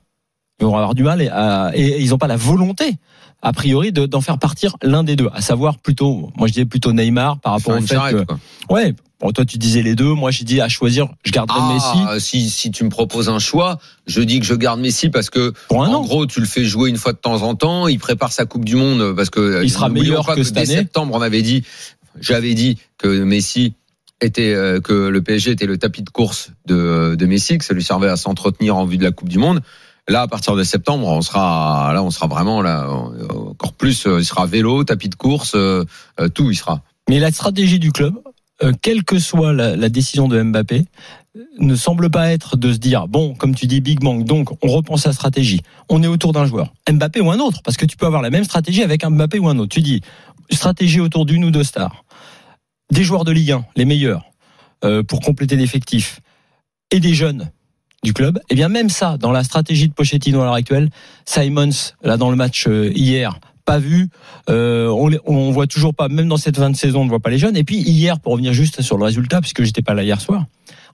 vont 0.59 0.75
avoir 0.75 0.95
du 0.95 1.03
mal 1.03 1.21
et, 1.21 1.29
à- 1.29 1.71
et 1.75 2.01
ils 2.03 2.11
n'ont 2.11 2.19
pas 2.19 2.29
la 2.29 2.37
volonté, 2.39 2.97
a 3.43 3.53
priori, 3.53 3.93
de- 3.93 4.07
d'en 4.07 4.21
faire 4.21 4.39
partir 4.39 4.77
l'un 4.83 5.05
des 5.05 5.15
deux, 5.17 5.29
à 5.33 5.41
savoir 5.41 5.79
plutôt, 5.79 6.31
moi 6.37 6.49
je 6.49 6.53
disais 6.55 6.65
plutôt 6.65 6.93
Neymar 6.93 7.39
par 7.41 7.53
rapport 7.53 7.77
au 7.77 7.81
fait 7.81 7.95
charrette, 7.95 8.17
que, 8.17 8.23
quoi. 8.25 8.39
ouais, 8.71 8.95
bon, 9.21 9.31
toi 9.31 9.45
tu 9.45 9.59
disais 9.59 9.83
les 9.83 9.95
deux, 9.95 10.13
moi 10.15 10.31
j'ai 10.31 10.45
dit 10.45 10.61
à 10.61 10.69
choisir, 10.69 11.09
je 11.25 11.31
garderai 11.33 11.61
Messi 11.75 11.99
Ah, 12.09 12.19
si, 12.19 12.51
si 12.51 12.71
tu 12.71 12.83
me 12.85 12.89
proposes 12.89 13.29
un 13.29 13.39
choix, 13.39 13.79
je 14.07 14.21
dis 14.23 14.41
que 14.41 14.47
je 14.47 14.55
garde 14.55 14.81
Messi 14.81 15.11
parce 15.11 15.31
que 15.31 15.53
pour 15.69 15.85
un 15.85 15.89
en 15.91 15.95
an. 15.97 16.03
gros, 16.03 16.27
tu 16.27 16.41
le 16.41 16.47
fais 16.47 16.65
jouer 16.65 16.91
une 16.91 16.97
fois 16.97 17.13
de 17.13 17.19
temps 17.19 17.43
en 17.43 17.55
temps. 17.55 17.87
Il 17.89 17.99
prépare 17.99 18.33
sa 18.33 18.47
Coupe 18.47 18.65
du 18.65 18.75
Monde 18.77 19.15
parce 19.15 19.31
que 19.31 19.63
Il 19.63 19.71
sera 19.71 19.89
meilleur 19.91 20.25
pas 20.27 20.35
que 20.35 20.43
cette 20.43 20.55
dès 20.55 20.61
année. 20.63 20.75
septembre, 20.75 21.15
on 21.15 21.21
avait 21.23 21.43
dit, 21.43 21.63
j'avais 22.21 22.55
dit 22.55 22.79
que 22.99 23.07
Messi 23.23 23.75
était 24.23 24.55
euh, 24.55 24.81
que 24.81 24.95
le 25.09 25.21
PSG 25.23 25.51
était 25.53 25.67
le 25.67 25.77
tapis 25.77 26.03
de 26.03 26.09
course 26.11 26.51
de, 26.67 27.15
de 27.19 27.27
Messi, 27.27 27.59
que 27.59 27.65
ça 27.67 27.75
lui 27.75 27.85
servait 27.85 28.09
à 28.09 28.17
s'entretenir 28.17 28.75
en 28.77 28.87
vue 28.87 28.97
de 28.97 29.05
la 29.05 29.13
Coupe 29.13 29.29
du 29.29 29.39
Monde. 29.39 29.61
Là, 30.09 30.23
à 30.23 30.29
partir 30.29 30.55
de 30.55 30.63
septembre, 30.63 31.09
on 31.09 31.21
sera 31.21 31.93
là, 31.93 32.03
on 32.03 32.11
sera 32.11 32.29
vraiment 32.29 32.63
là 32.63 32.89
encore 33.57 33.73
plus. 33.73 34.07
euh, 34.07 34.21
Il 34.21 34.25
sera 34.25 34.47
vélo, 34.47 34.85
tapis 34.85 35.09
de 35.09 35.15
course, 35.15 35.55
euh, 35.55 35.85
euh, 36.21 36.29
tout, 36.29 36.51
il 36.51 36.57
sera. 36.57 36.83
Mais 37.09 37.19
la 37.19 37.33
stratégie 37.33 37.79
du 37.79 37.93
club, 37.93 38.15
quelle 38.83 39.05
que 39.05 39.19
soit 39.19 39.53
la, 39.53 39.89
décision 39.89 40.29
de 40.29 40.43
Mbappé, 40.43 40.87
ne 41.59 41.75
semble 41.77 42.11
pas 42.11 42.33
être 42.33 42.57
de 42.57 42.73
se 42.73 42.79
dire 42.79 43.07
bon, 43.07 43.35
comme 43.35 43.55
tu 43.55 43.67
dis, 43.67 43.81
Big 43.81 44.01
Bang, 44.01 44.25
donc 44.25 44.51
on 44.65 44.69
repense 44.69 45.05
la 45.07 45.13
stratégie. 45.13 45.61
On 45.89 46.03
est 46.03 46.07
autour 46.07 46.33
d'un 46.33 46.47
joueur, 46.47 46.73
Mbappé 46.91 47.21
ou 47.21 47.31
un 47.31 47.39
autre, 47.39 47.61
parce 47.63 47.77
que 47.77 47.85
tu 47.85 47.97
peux 47.97 48.07
avoir 48.07 48.23
la 48.23 48.31
même 48.31 48.45
stratégie 48.45 48.83
avec 48.83 49.05
un 49.05 49.11
Mbappé 49.11 49.39
ou 49.39 49.49
un 49.49 49.59
autre. 49.59 49.69
Tu 49.69 49.83
dis 49.83 50.01
stratégie 50.51 51.01
autour 51.01 51.27
d'une 51.27 51.45
ou 51.45 51.51
deux 51.51 51.65
stars, 51.65 52.05
des 52.91 53.05
joueurs 53.05 53.25
de 53.25 53.33
Ligue 53.33 53.53
1, 53.53 53.65
les 53.77 53.85
meilleurs, 53.85 54.25
pour 55.07 55.21
compléter 55.21 55.57
l'effectif, 55.57 56.21
et 56.91 57.01
des 57.01 57.15
jeunes 57.15 57.51
du 58.07 58.15
club. 58.15 58.39
Et 58.49 58.55
bien 58.55 58.69
même 58.69 58.89
ça, 58.89 59.19
dans 59.19 59.33
la 59.33 59.45
stratégie 59.45 59.89
de 59.89 59.93
Pochettino 59.93 60.41
à 60.41 60.45
l'heure 60.45 60.55
actuelle, 60.55 60.89
Simons 61.27 61.93
là 62.03 62.17
dans 62.17 62.31
le 62.31 62.37
match 62.37 62.67
euh, 62.67 62.91
hier 62.95 63.39
pas 63.67 63.79
vu. 63.79 64.11
Euh, 64.49 64.87
on, 64.89 65.11
on 65.27 65.51
voit 65.51 65.67
toujours 65.67 65.93
pas, 65.93 66.09
même 66.09 66.29
dans 66.29 66.37
cette 66.37 66.57
fin 66.57 66.71
de 66.71 66.77
saison, 66.77 67.01
on 67.01 67.05
ne 67.05 67.09
voit 67.09 67.19
pas 67.19 67.31
les 67.31 67.39
jeunes. 67.39 67.57
Et 67.57 67.65
puis 67.65 67.79
hier, 67.79 68.21
pour 68.21 68.31
revenir 68.31 68.53
juste 68.53 68.81
sur 68.81 68.97
le 68.97 69.05
résultat, 69.05 69.41
puisque 69.41 69.65
j'étais 69.65 69.83
pas 69.83 69.93
là 69.93 70.05
hier 70.05 70.21
soir, 70.21 70.45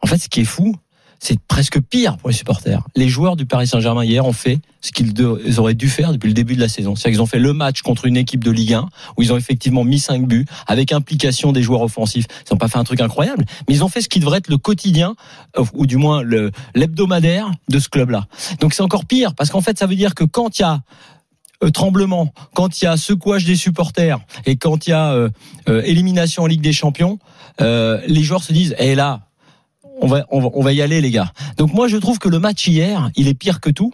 en 0.01 0.07
fait, 0.07 0.17
ce 0.17 0.31
qui 0.31 0.41
est 0.41 0.45
fou, 0.45 0.75
c'est 1.23 1.39
presque 1.39 1.81
pire 1.81 2.17
pour 2.17 2.31
les 2.31 2.35
supporters. 2.35 2.83
Les 2.97 3.09
joueurs 3.09 3.37
du 3.37 3.47
Paris 3.47 3.69
Saint-Germain 3.69 4.05
hier 4.05 4.27
ont 4.27 4.33
fait 4.33 4.59
ce 4.81 4.91
qu'ils 4.91 5.15
auraient 5.57 5.75
dû 5.75 5.89
faire 5.89 6.11
depuis 6.11 6.27
le 6.27 6.35
début 6.35 6.57
de 6.57 6.61
la 6.61 6.69
saison. 6.69 6.97
C'est-à-dire 6.97 7.19
qu'ils 7.19 7.23
ont 7.23 7.27
fait 7.27 7.39
le 7.39 7.53
match 7.53 7.83
contre 7.83 8.07
une 8.07 8.17
équipe 8.17 8.43
de 8.43 8.51
Ligue 8.51 8.75
1 8.75 8.89
où 9.17 9.23
ils 9.23 9.33
ont 9.33 9.37
effectivement 9.37 9.85
mis 9.85 10.01
5 10.01 10.27
buts 10.27 10.47
avec 10.67 10.91
implication 10.91 11.53
des 11.53 11.63
joueurs 11.63 11.83
offensifs. 11.83 12.27
Ils 12.29 12.53
n'ont 12.53 12.59
pas 12.59 12.67
fait 12.67 12.79
un 12.79 12.83
truc 12.83 13.01
incroyable, 13.01 13.45
mais 13.69 13.75
ils 13.77 13.85
ont 13.85 13.89
fait 13.89 14.01
ce 14.01 14.09
qui 14.09 14.19
devrait 14.19 14.39
être 14.39 14.49
le 14.49 14.59
quotidien 14.59 15.15
euh, 15.57 15.65
ou 15.75 15.87
du 15.87 15.97
moins 15.97 16.25
l'hebdomadaire 16.75 17.53
de 17.69 17.79
ce 17.79 17.89
club-là. 17.89 18.27
Donc 18.59 18.75
c'est 18.75 18.83
encore 18.83 19.05
pire 19.05 19.37
parce 19.37 19.51
qu'en 19.51 19.61
fait 19.61 19.79
ça 19.79 19.87
veut 19.87 19.95
dire 19.95 20.17
que 20.17 20.25
quand 20.25 20.59
il 20.59 20.63
y 20.63 20.65
a 20.65 20.81
euh, 21.63 21.71
tremblement, 21.71 22.35
quand 22.57 22.83
il 22.83 22.87
y 22.87 22.89
a 22.89 22.97
secouage 22.97 23.45
des 23.45 23.55
supporters 23.55 24.19
et 24.45 24.57
quand 24.57 24.89
il 24.89 24.91
y 24.91 24.93
a 24.93 25.13
euh, 25.13 25.31
élimination 25.85 26.43
en 26.43 26.47
Ligue 26.47 26.63
des 26.63 26.73
Champions, 26.73 27.21
les 27.61 28.23
joueurs 28.25 28.43
se 28.43 28.53
disent 28.53 28.75
"Eh 28.81 28.97
là, 28.97 29.21
on 30.03 30.07
va, 30.07 30.27
on 30.31 30.41
va 30.41 30.49
on 30.53 30.63
va 30.63 30.73
y 30.73 30.83
aller 30.83 31.01
les 31.01 31.11
gars." 31.11 31.33
Donc 31.57 31.73
moi 31.73 31.89
je 31.89 31.97
trouve 31.97 32.19
que 32.19 32.29
le 32.29 32.39
match 32.39 32.67
hier, 32.67 33.11
il 33.17 33.29
est 33.29 33.35
pire 33.35 33.61
que 33.61 33.71
tout. 33.71 33.93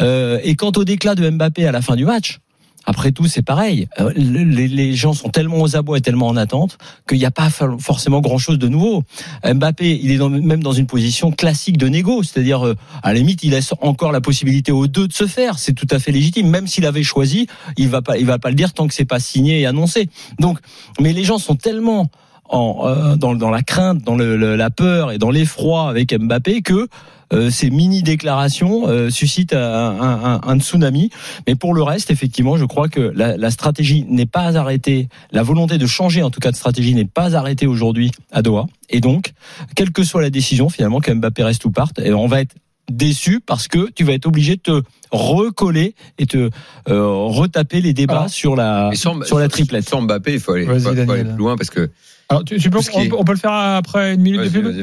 Euh, 0.00 0.40
et 0.42 0.56
quant 0.56 0.72
au 0.76 0.84
déclat 0.84 1.14
de 1.14 1.28
Mbappé 1.30 1.66
à 1.66 1.72
la 1.72 1.80
fin 1.80 1.94
du 1.96 2.04
match, 2.04 2.40
après 2.86 3.12
tout, 3.12 3.26
c'est 3.26 3.42
pareil. 3.42 3.88
Euh, 3.98 4.12
Les, 4.14 4.94
gens 4.94 5.14
sont 5.14 5.30
tellement 5.30 5.62
aux 5.62 5.76
abois 5.76 5.98
et 5.98 6.00
tellement 6.02 6.28
en 6.28 6.36
attente 6.36 6.76
qu'il 7.08 7.18
n'y 7.18 7.24
a 7.24 7.30
pas 7.30 7.48
for- 7.48 7.80
forcément 7.80 8.20
grand-chose 8.20 8.58
de 8.58 8.68
nouveau. 8.68 9.04
Mbappé, 9.42 10.00
il 10.02 10.10
est 10.10 10.28
même 10.28 10.62
dans 10.62 10.72
une 10.72 10.86
position 10.86 11.30
classique 11.30 11.78
de 11.78 11.88
négo, 11.88 12.22
c'est-à-dire 12.22 12.66
euh, 12.66 12.74
à 13.02 13.12
la 13.12 13.20
limite, 13.20 13.42
il 13.42 13.52
laisse 13.52 13.72
encore 13.80 14.12
la 14.12 14.20
possibilité 14.20 14.70
aux 14.70 14.86
deux 14.86 15.08
de 15.08 15.14
se 15.14 15.26
faire. 15.26 15.58
C'est 15.58 15.72
tout 15.72 15.86
à 15.90 15.98
fait 15.98 16.12
légitime. 16.12 16.48
Même 16.50 16.66
s'il 16.66 16.84
avait 16.84 17.02
choisi, 17.02 17.46
il 17.78 17.88
va 17.88 18.02
pas, 18.02 18.18
il 18.18 18.26
va 18.26 18.38
pas 18.38 18.50
le 18.50 18.54
dire 18.54 18.74
tant 18.74 18.86
que 18.86 18.92
c'est 18.94 19.06
pas 19.06 19.20
signé 19.20 19.60
et 19.60 19.66
annoncé. 19.66 20.10
Donc, 20.38 20.58
mais 21.00 21.14
les 21.14 21.24
gens 21.24 21.38
sont 21.38 21.56
tellement 21.56 22.10
en, 22.48 22.82
euh, 22.84 23.16
dans, 23.16 23.34
dans 23.34 23.50
la 23.50 23.62
crainte, 23.62 24.02
dans 24.04 24.16
le, 24.16 24.36
le- 24.36 24.56
la 24.56 24.70
peur 24.70 25.12
et 25.12 25.18
dans 25.18 25.30
l'effroi 25.30 25.88
avec 25.88 26.12
Mbappé 26.18 26.62
que 26.62 26.88
euh, 27.32 27.50
ces 27.50 27.70
mini 27.70 28.02
déclarations 28.02 28.86
euh, 28.86 29.08
suscitent 29.10 29.54
un, 29.54 29.58
un- 29.58 30.24
un- 30.34 30.40
un 30.46 30.60
tsunami. 30.60 31.10
Mais 31.46 31.54
pour 31.54 31.72
le 31.74 31.82
reste, 31.82 32.10
effectivement, 32.10 32.56
je 32.58 32.66
crois 32.66 32.88
que 32.88 33.00
la, 33.00 33.36
la 33.38 33.50
stratégie 33.50 34.04
n'est 34.08 34.26
pas 34.26 34.56
arrêtée, 34.58 35.08
la 35.32 35.42
volonté 35.42 35.78
de 35.78 35.86
changer 35.86 36.22
en 36.22 36.30
tout 36.30 36.38
cas 36.40 36.50
de 36.50 36.56
stratégie 36.56 36.94
n'est 36.94 37.06
pas 37.06 37.34
arrêtée 37.34 37.66
aujourd'hui 37.66 38.10
à 38.30 38.42
Doha. 38.42 38.66
Et 38.90 39.00
donc, 39.00 39.32
quelle 39.74 39.90
que 39.90 40.04
soit 40.04 40.20
la 40.22 40.30
décision 40.30 40.68
finalement 40.68 41.00
que 41.00 41.10
Mbappé 41.12 41.42
reste 41.44 41.64
ou 41.64 41.70
parte, 41.70 41.98
eh 41.98 42.10
ben, 42.10 42.14
on 42.14 42.26
va 42.26 42.42
être 42.42 42.54
déçu 42.92 43.40
parce 43.40 43.66
que 43.68 43.90
tu 43.90 44.04
vas 44.04 44.12
être 44.12 44.26
obligé 44.26 44.56
de 44.56 44.60
te 44.60 44.82
recoller 45.10 45.94
et 46.18 46.26
te 46.26 46.50
euh, 46.90 47.06
retaper 47.28 47.80
les 47.80 47.94
débats 47.94 48.28
sur 48.28 48.54
la 48.56 48.90
Et 48.92 48.96
sur, 48.96 49.14
la 49.38 49.48
triplette. 49.48 49.88
Sur 49.88 50.02
Mbappé, 50.02 50.34
il 50.34 50.40
faut 50.40 50.52
aller, 50.52 50.66
faut- 50.78 50.90
faut 51.06 51.12
aller 51.12 51.22
plus 51.30 51.38
loin 51.38 51.56
parce 51.56 51.70
que. 51.70 51.90
Alors, 52.30 52.42
tu, 52.44 52.58
tu 52.58 52.70
peux, 52.70 52.78
Tout 52.78 52.84
ce 52.84 52.90
qui 52.90 52.98
est- 53.00 53.12
on, 53.12 53.20
on 53.20 53.24
peut 53.24 53.32
le 53.32 53.38
faire 53.38 53.52
après 53.52 54.14
une 54.14 54.22
minute 54.22 54.40
de 54.40 54.48
pub. 54.48 54.82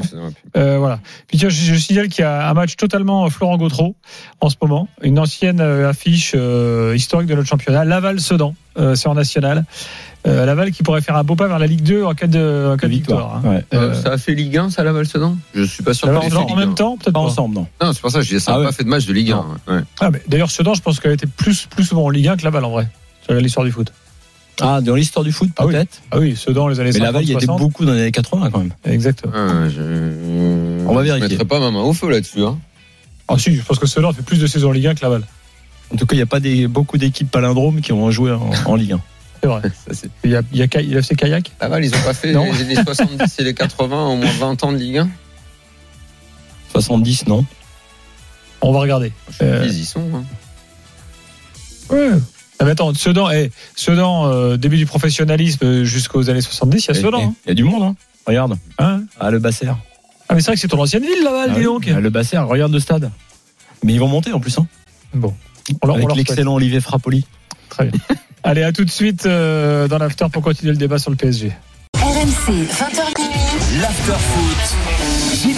Euh, 0.56 0.78
voilà. 0.78 1.00
Puis 1.26 1.38
tiens, 1.38 1.48
je, 1.48 1.60
je 1.60 1.74
signale 1.74 2.08
qu'il 2.08 2.22
y 2.22 2.26
a 2.26 2.48
un 2.48 2.54
match 2.54 2.76
totalement 2.76 3.28
Florent 3.30 3.56
Gautreau 3.56 3.96
en 4.40 4.48
ce 4.48 4.54
moment, 4.62 4.88
une 5.02 5.18
ancienne 5.18 5.60
euh, 5.60 5.88
affiche 5.88 6.32
euh, 6.36 6.94
historique 6.94 7.28
de 7.28 7.34
notre 7.34 7.48
championnat, 7.48 7.84
Laval-Sedan, 7.84 8.54
euh, 8.78 8.94
c'est 8.94 9.08
en 9.08 9.14
national. 9.14 9.64
Euh, 10.24 10.46
Laval 10.46 10.70
qui 10.70 10.84
pourrait 10.84 11.00
faire 11.00 11.16
un 11.16 11.24
beau 11.24 11.34
pas 11.34 11.48
vers 11.48 11.58
la 11.58 11.66
Ligue 11.66 11.82
2 11.82 12.04
en 12.04 12.14
cas 12.14 12.28
de, 12.28 12.70
en 12.74 12.76
cas 12.76 12.86
de 12.86 12.92
victoire. 12.92 13.40
hein. 13.44 13.48
Ouais. 13.48 13.64
Euh, 13.74 13.90
Euh, 13.90 13.94
ça 13.94 14.12
a 14.12 14.18
fait 14.18 14.34
Ligue 14.34 14.56
1, 14.56 14.70
ça, 14.70 14.84
Laval 14.84 15.04
Sedan 15.04 15.36
Je 15.52 15.64
suis 15.64 15.82
pas 15.82 15.94
sûr 15.94 16.06
Laval 16.06 16.22
Sedan 16.30 16.42
en 16.42 16.46
Ligue 16.46 16.56
même 16.58 16.70
1. 16.70 16.74
temps, 16.74 16.96
peut-être 16.96 17.12
Pas 17.12 17.20
pas. 17.20 17.26
ensemble, 17.26 17.56
non. 17.56 17.66
Non, 17.82 17.92
c'est 17.92 18.00
pour 18.00 18.12
ça 18.12 18.20
que 18.20 18.24
je 18.24 18.34
dis 18.36 18.40
ça 18.40 18.52
Ah 18.52 18.54
n'a 18.54 18.60
ouais. 18.60 18.66
pas 18.66 18.72
fait 18.72 18.84
de 18.84 18.88
match 18.88 19.04
de 19.04 19.12
Ligue 19.12 19.32
1. 19.32 19.44
ouais. 19.66 19.80
Ah, 19.98 20.10
mais 20.12 20.22
D'ailleurs, 20.28 20.52
Sedan, 20.52 20.74
je 20.74 20.80
pense 20.80 21.00
qu'elle 21.00 21.10
a 21.10 21.14
été 21.14 21.26
plus, 21.26 21.66
plus 21.66 21.82
souvent 21.82 22.04
en 22.04 22.10
Ligue 22.10 22.28
1 22.28 22.36
que 22.36 22.44
Laval 22.44 22.64
en 22.64 22.70
vrai. 22.70 22.88
sur 23.24 23.34
l'histoire 23.34 23.66
du 23.66 23.72
foot. 23.72 23.92
Ah, 24.60 24.80
dans 24.80 24.94
l'histoire 24.94 25.24
du 25.24 25.32
foot, 25.32 25.48
Ah 25.56 25.66
oui. 25.66 25.72
peut-être. 25.72 26.02
Ah 26.10 26.18
oui, 26.18 26.36
Sedan, 26.36 26.68
les 26.68 26.78
années 26.78 26.88
Mais 26.90 26.98
50, 26.98 27.06
Laval, 27.06 27.22
il 27.24 27.28
y 27.30 27.32
a 27.36 27.40
60. 27.40 27.58
beaucoup 27.58 27.84
dans 27.84 27.92
les 27.92 28.02
années 28.02 28.12
80 28.12 28.50
quand 28.50 28.58
même. 28.58 28.72
Exactement. 28.84 29.32
Ah, 29.34 29.68
je... 29.68 29.80
On 30.86 30.94
va 30.94 31.00
Je 31.02 31.06
vérifier. 31.06 31.28
mettrai 31.30 31.44
pas 31.46 31.58
ma 31.58 31.70
main 31.70 31.80
au 31.80 31.92
feu 31.92 32.10
là-dessus. 32.10 32.42
Hein. 32.42 32.58
Ah 33.28 33.38
si, 33.38 33.54
je 33.54 33.62
pense 33.62 33.78
que 33.78 33.86
Sedan 33.86 34.12
fait 34.12 34.22
plus 34.22 34.38
de 34.40 34.46
saisons 34.46 34.68
en 34.68 34.72
Ligue 34.72 34.88
1 34.88 34.94
que 34.94 35.02
Laval. 35.02 35.22
En 35.92 35.96
tout 35.96 36.06
cas, 36.06 36.14
il 36.14 36.18
n'y 36.18 36.22
a 36.22 36.26
pas 36.26 36.40
des, 36.40 36.68
beaucoup 36.68 36.98
d'équipes 36.98 37.30
palindromes 37.30 37.80
qui 37.80 37.92
ont 37.92 38.10
joué 38.10 38.30
en, 38.32 38.50
en 38.66 38.74
Ligue 38.76 38.92
1. 38.92 39.00
C'est 39.42 39.48
vrai. 39.48 39.62
Ça, 39.92 40.06
Il 40.24 40.30
y 40.30 40.36
a, 40.36 40.42
il 40.52 40.58
y 40.58 40.62
a, 40.62 40.80
il 40.80 40.96
a 40.98 41.02
fait 41.02 41.14
kayak 41.14 41.50
Laval, 41.60 41.84
ils 41.84 41.94
ont 41.94 42.02
pas 42.04 42.14
fait 42.14 42.32
les, 42.32 42.64
les 42.64 42.74
70 42.76 43.38
et 43.38 43.44
les 43.44 43.54
80 43.54 44.06
au 44.06 44.16
moins 44.16 44.30
20 44.38 44.64
ans 44.64 44.72
de 44.72 44.76
Ligue 44.78 44.98
1 44.98 45.08
70, 46.72 47.26
non 47.26 47.44
On 48.60 48.72
va 48.72 48.80
regarder. 48.80 49.12
Euh, 49.42 49.64
Ils 49.66 49.80
y 49.80 49.84
sont. 49.84 50.00
Hein. 50.14 50.24
Ouais. 51.90 52.10
Ah, 52.62 52.64
mais 52.64 52.70
attends, 52.70 52.94
Sedan, 52.94 53.28
eh, 53.30 53.50
Sedan 53.74 54.26
euh, 54.28 54.56
début 54.56 54.76
du 54.76 54.86
professionnalisme 54.86 55.64
euh, 55.66 55.84
jusqu'aux 55.84 56.30
années 56.30 56.40
70, 56.40 56.84
il 56.84 56.88
y 56.88 56.90
a 56.90 56.94
Il 56.94 57.02
Sedan. 57.04 57.22
hein. 57.24 57.34
y 57.46 57.50
a 57.50 57.54
du 57.54 57.64
monde, 57.64 57.82
hein 57.82 57.96
Regarde. 58.24 58.56
Hein 58.78 59.02
Ah, 59.18 59.30
le 59.32 59.40
Basser. 59.40 59.66
ah, 59.68 60.34
mais 60.34 60.40
c'est 60.40 60.46
vrai 60.46 60.54
que 60.54 60.60
c'est 60.60 60.68
ton 60.68 60.80
ancienne 60.80 61.02
ville, 61.02 61.24
Laval, 61.24 61.50
Ah 61.52 61.58
dis 61.58 61.64
donc. 61.64 61.90
Ah, 61.92 61.98
le 62.00 62.10
Basser, 62.10 62.38
regarde 62.38 62.72
le 62.72 62.78
stade. 62.78 63.10
Mais 63.82 63.94
ils 63.94 63.98
vont 64.00 64.06
monter 64.06 64.32
en 64.32 64.38
plus, 64.38 64.56
hein 64.58 64.66
Bon. 65.12 65.34
On 65.82 65.86
leur, 65.88 65.96
Avec 65.96 66.14
l'excellent 66.14 66.54
Olivier 66.54 66.80
Frappoli. 66.80 67.24
Très 67.68 67.86
bien. 67.86 68.00
Allez, 68.44 68.62
à 68.62 68.72
tout 68.72 68.84
de 68.84 68.90
suite 68.90 69.26
euh, 69.26 69.88
dans 69.88 69.98
l'after 69.98 70.26
pour 70.32 70.42
continuer 70.42 70.70
le 70.72 70.78
débat 70.78 70.98
sur 70.98 71.10
le 71.10 71.16
PSG. 71.16 71.52
RMC, 71.96 72.66
20h30. 72.68 73.80
L'after-foot. 73.80 74.76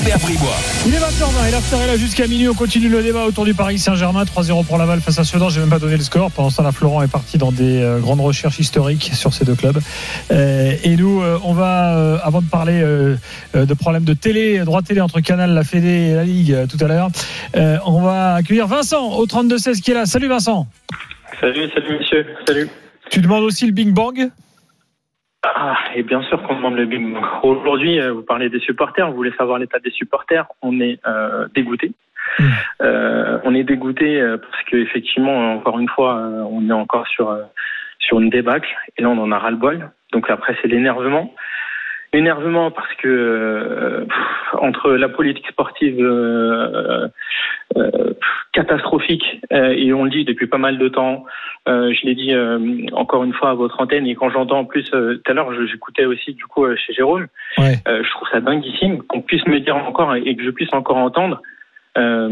Gilbert 0.04 0.18
Bribois. 0.18 0.56
Il 0.86 0.94
est 0.94 0.98
20h20 0.98 1.48
et 1.48 1.50
l'after 1.50 1.76
est 1.76 1.86
là 1.86 1.96
jusqu'à 1.96 2.26
minuit. 2.26 2.46
On 2.46 2.54
continue 2.54 2.90
le 2.90 3.02
débat 3.02 3.24
autour 3.24 3.46
du 3.46 3.54
Paris 3.54 3.78
Saint-Germain. 3.78 4.24
3-0 4.24 4.66
pour 4.66 4.76
Laval 4.76 5.00
face 5.00 5.18
à 5.18 5.24
Sedan. 5.24 5.48
J'ai 5.48 5.60
même 5.60 5.70
pas 5.70 5.78
donné 5.78 5.96
le 5.96 6.02
score. 6.02 6.30
Pendant 6.30 6.50
ce 6.50 6.58
temps, 6.58 6.62
là, 6.62 6.72
Florent 6.72 7.02
est 7.02 7.10
parti 7.10 7.38
dans 7.38 7.52
des 7.52 7.80
euh, 7.80 8.00
grandes 8.00 8.20
recherches 8.20 8.58
historiques 8.58 9.12
sur 9.14 9.32
ces 9.32 9.46
deux 9.46 9.54
clubs. 9.54 9.78
Euh, 10.30 10.74
et 10.84 10.96
nous, 10.96 11.22
euh, 11.22 11.38
on 11.42 11.54
va, 11.54 12.18
avant 12.22 12.42
de 12.42 12.46
parler 12.46 12.82
de 12.82 13.74
problèmes 13.74 14.04
de 14.04 14.12
télé, 14.12 14.58
droit 14.58 14.82
télé 14.82 15.00
entre 15.00 15.20
Canal, 15.20 15.54
la 15.54 15.64
Fédé 15.64 15.88
et 15.88 16.14
la 16.14 16.24
Ligue 16.24 16.54
tout 16.68 16.84
à 16.84 16.88
l'heure, 16.88 17.08
on 17.86 18.02
va 18.02 18.34
accueillir 18.34 18.66
Vincent 18.66 19.10
au 19.12 19.26
32-16 19.26 19.80
qui 19.80 19.92
est 19.92 19.94
là. 19.94 20.04
Salut 20.04 20.28
Vincent. 20.28 20.66
Salut, 21.40 21.70
salut 21.72 21.98
monsieur, 21.98 22.26
salut. 22.46 22.68
Tu 23.10 23.20
demandes 23.22 23.44
aussi 23.44 23.64
le 23.64 23.72
Bing 23.72 23.92
Bang? 23.92 24.30
Ah, 25.44 25.76
et 25.94 26.02
bien 26.02 26.22
sûr 26.22 26.42
qu'on 26.42 26.56
demande 26.56 26.76
le 26.76 26.86
Big 26.86 27.02
Bang. 27.02 27.22
Aujourd'hui, 27.42 28.00
euh, 28.00 28.12
vous 28.12 28.22
parlez 28.22 28.48
des 28.48 28.60
supporters, 28.60 29.08
vous 29.08 29.16
voulez 29.16 29.32
savoir 29.36 29.58
l'état 29.58 29.78
des 29.78 29.90
supporters, 29.90 30.46
on 30.62 30.80
est 30.80 30.98
euh, 31.06 31.46
dégoûté. 31.54 31.92
Mm. 32.38 32.44
Euh, 32.82 33.38
on 33.44 33.54
est 33.54 33.64
dégoûté 33.64 34.20
euh, 34.20 34.38
parce 34.38 34.62
que 34.64 34.76
effectivement, 34.76 35.54
encore 35.54 35.78
une 35.78 35.88
fois, 35.88 36.16
euh, 36.16 36.44
on 36.50 36.68
est 36.68 36.72
encore 36.72 37.06
sur 37.08 37.36
sur 37.98 38.20
une 38.20 38.30
débâcle 38.30 38.68
et 38.96 39.02
là 39.02 39.10
on 39.10 39.18
en 39.18 39.32
a 39.32 39.38
ras 39.38 39.50
le 39.50 39.56
bol. 39.56 39.90
Donc 40.12 40.30
après 40.30 40.56
c'est 40.62 40.68
l'énervement. 40.68 41.34
L'énervement 42.14 42.70
parce 42.70 42.92
que 42.94 43.08
euh, 43.08 44.04
pff, 44.04 44.60
entre 44.62 44.92
la 44.92 45.08
politique 45.08 45.48
sportive 45.48 45.98
euh, 46.00 47.08
euh, 47.76 48.14
catastrophique 48.52 49.40
euh, 49.52 49.74
et 49.76 49.92
on 49.92 50.04
le 50.04 50.10
dit 50.10 50.24
depuis 50.24 50.46
pas 50.46 50.58
mal 50.58 50.78
de 50.78 50.86
temps, 50.88 51.24
euh, 51.68 51.92
je 51.92 52.06
l'ai 52.06 52.14
dit 52.14 52.32
euh, 52.32 52.86
encore 52.92 53.24
une 53.24 53.32
fois 53.32 53.50
à 53.50 53.54
votre 53.54 53.80
antenne 53.80 54.06
et 54.06 54.14
quand 54.14 54.30
j'entends 54.30 54.60
en 54.60 54.64
plus 54.64 54.88
tout 54.90 54.96
à 55.26 55.32
l'heure, 55.32 55.52
j'écoutais 55.66 56.04
aussi 56.04 56.34
du 56.34 56.44
coup 56.46 56.64
chez 56.76 56.92
Jérôme, 56.92 57.26
Ouais. 57.58 57.78
euh, 57.88 58.04
je 58.04 58.10
trouve 58.10 58.28
ça 58.30 58.40
dinguissime 58.40 59.02
qu'on 59.02 59.20
puisse 59.20 59.44
me 59.48 59.58
dire 59.58 59.76
encore 59.76 60.14
et 60.14 60.36
que 60.36 60.44
je 60.44 60.50
puisse 60.50 60.72
encore 60.72 60.98
entendre 60.98 61.42
euh, 61.98 62.28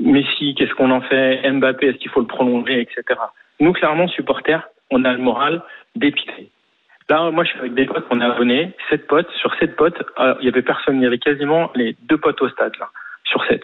Messi, 0.00 0.54
qu'est-ce 0.54 0.72
qu'on 0.74 0.90
en 0.90 1.02
fait, 1.02 1.42
Mbappé, 1.50 1.88
est-ce 1.88 1.98
qu'il 1.98 2.10
faut 2.10 2.20
le 2.20 2.26
prolonger, 2.26 2.80
etc. 2.80 3.02
Nous, 3.60 3.72
clairement, 3.74 4.08
supporters, 4.08 4.66
on 4.90 5.04
a 5.04 5.12
le 5.12 5.18
moral 5.18 5.62
dépité. 5.94 6.48
Là, 7.08 7.30
moi, 7.30 7.44
je 7.44 7.50
suis 7.50 7.58
avec 7.58 7.74
des 7.74 7.84
potes, 7.84 8.06
on 8.10 8.20
est 8.20 8.24
abonnés, 8.24 8.72
sept 8.88 9.06
potes. 9.06 9.30
Sur 9.32 9.54
sept 9.56 9.76
potes, 9.76 10.02
alors, 10.16 10.38
il 10.40 10.46
y 10.46 10.48
avait 10.48 10.62
personne, 10.62 10.96
il 10.96 11.02
y 11.02 11.06
avait 11.06 11.18
quasiment 11.18 11.70
les 11.74 11.96
deux 12.02 12.16
potes 12.16 12.40
au 12.40 12.48
stade, 12.48 12.72
là, 12.80 12.88
sur 13.24 13.44
sept. 13.44 13.62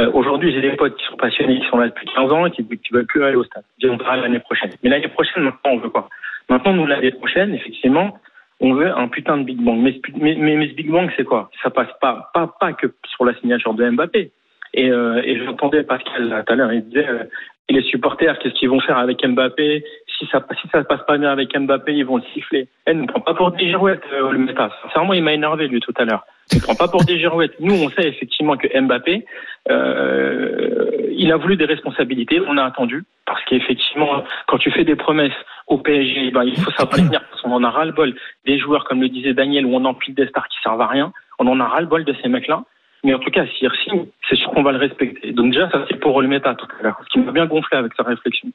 Euh, 0.00 0.10
Aujourd'hui, 0.12 0.52
j'ai 0.52 0.60
des 0.60 0.76
potes 0.76 0.96
qui 0.96 1.04
sont 1.06 1.16
passionnés, 1.16 1.60
qui 1.60 1.66
sont 1.66 1.78
là 1.78 1.88
depuis 1.88 2.06
15 2.14 2.32
ans 2.32 2.46
et 2.46 2.50
qui 2.52 2.62
ne 2.62 2.96
veulent 2.96 3.06
plus 3.06 3.24
aller 3.24 3.36
au 3.36 3.44
stade. 3.44 3.64
Ils 3.78 3.90
on 3.90 3.96
verra 3.96 4.16
l'année 4.16 4.38
prochaine. 4.38 4.70
Mais 4.82 4.90
l'année 4.90 5.08
prochaine, 5.08 5.42
maintenant, 5.42 5.72
on 5.72 5.78
veut 5.78 5.88
quoi? 5.88 6.08
Maintenant, 6.48 6.72
nous, 6.72 6.86
l'année 6.86 7.12
prochaine, 7.12 7.54
effectivement, 7.54 8.18
On 8.62 8.74
veut 8.74 8.92
un 8.94 9.08
putain 9.08 9.38
de 9.38 9.44
Big 9.44 9.58
Bang. 9.58 9.78
Mais, 9.78 9.98
mais, 10.16 10.34
mais, 10.36 10.68
ce 10.68 10.74
Big 10.74 10.90
Bang, 10.90 11.10
c'est 11.16 11.24
quoi? 11.24 11.50
Ça 11.62 11.70
passe 11.70 11.88
pas, 11.98 12.30
pas, 12.34 12.46
pas 12.60 12.74
que 12.74 12.88
sur 13.06 13.24
la 13.24 13.34
signature 13.36 13.72
de 13.72 13.88
Mbappé. 13.88 14.32
Et, 14.74 14.90
euh, 14.90 15.22
et 15.24 15.38
j'entendais 15.38 15.82
Pascal 15.82 16.44
tout 16.46 16.52
à 16.52 16.56
l'heure, 16.56 16.72
il 16.72 16.84
disait 16.84 17.08
euh, 17.08 17.24
et 17.70 17.72
les 17.72 17.82
supporters, 17.82 18.38
qu'est-ce 18.38 18.54
qu'ils 18.54 18.68
vont 18.68 18.80
faire 18.80 18.98
avec 18.98 19.24
Mbappé? 19.24 19.84
Si 20.20 20.26
ça 20.26 20.44
si 20.60 20.68
ça 20.68 20.82
se 20.82 20.86
passe 20.86 21.00
pas 21.06 21.16
bien 21.16 21.30
avec 21.30 21.58
Mbappé, 21.58 21.94
ils 21.94 22.04
vont 22.04 22.18
le 22.18 22.22
siffler. 22.34 22.68
Elle 22.84 23.00
ne 23.00 23.06
prend 23.06 23.20
pas 23.20 23.32
pour 23.32 23.52
des 23.52 23.70
girouettes, 23.70 24.04
euh, 24.12 24.30
le 24.30 24.38
méta. 24.38 24.70
Sincèrement, 24.82 25.14
il 25.14 25.22
m'a 25.22 25.32
énervé 25.32 25.66
lui 25.66 25.80
tout 25.80 25.94
à 25.96 26.04
l'heure. 26.04 26.26
Il 26.52 26.58
ne 26.58 26.62
prend 26.62 26.74
pas 26.74 26.88
pour 26.88 27.04
des 27.04 27.18
girouettes. 27.18 27.58
Nous, 27.58 27.74
on 27.74 27.88
sait 27.88 28.06
effectivement 28.06 28.58
que 28.58 28.68
Mbappé, 28.78 29.24
euh, 29.70 30.90
il 31.16 31.32
a 31.32 31.38
voulu 31.38 31.56
des 31.56 31.64
responsabilités. 31.64 32.38
On 32.46 32.58
a 32.58 32.64
attendu 32.64 33.04
parce 33.24 33.42
qu'effectivement, 33.44 34.22
quand 34.46 34.58
tu 34.58 34.70
fais 34.70 34.84
des 34.84 34.96
promesses 34.96 35.32
au 35.68 35.78
PSG, 35.78 36.32
ben, 36.32 36.44
il 36.44 36.60
faut 36.60 36.70
savoir 36.72 36.96
tenir 36.96 37.22
parce 37.30 37.40
qu'on 37.40 37.52
en 37.52 37.64
a 37.64 37.70
ras 37.70 37.86
le 37.86 37.92
bol 37.92 38.14
des 38.44 38.58
joueurs, 38.58 38.84
comme 38.84 39.00
le 39.00 39.08
disait 39.08 39.32
Daniel, 39.32 39.64
où 39.64 39.74
on 39.74 39.84
empile 39.86 40.14
des 40.14 40.26
stars 40.26 40.48
qui 40.48 40.58
servent 40.62 40.82
à 40.82 40.86
rien. 40.86 41.12
On 41.38 41.46
en 41.46 41.60
a 41.60 41.64
ras 41.64 41.80
le 41.80 41.86
bol 41.86 42.04
de 42.04 42.14
ces 42.22 42.28
mecs-là. 42.28 42.64
Mais 43.04 43.14
en 43.14 43.18
tout 43.18 43.30
cas, 43.30 43.46
s'il 43.46 43.70
signe, 43.84 44.06
c'est 44.28 44.36
sûr 44.36 44.50
qu'on 44.50 44.62
va 44.62 44.72
le 44.72 44.78
respecter. 44.78 45.32
Donc 45.32 45.52
déjà, 45.52 45.70
ça 45.70 45.84
c'est 45.88 45.98
pour 45.98 46.20
le 46.20 46.28
méta 46.28 46.54
tout 46.54 46.66
à 46.80 46.82
l'heure, 46.82 47.00
ce 47.04 47.08
qui 47.10 47.18
m'a 47.20 47.32
bien 47.32 47.46
gonflé 47.46 47.78
avec 47.78 47.92
sa 47.94 48.02
réflexion. 48.02 48.48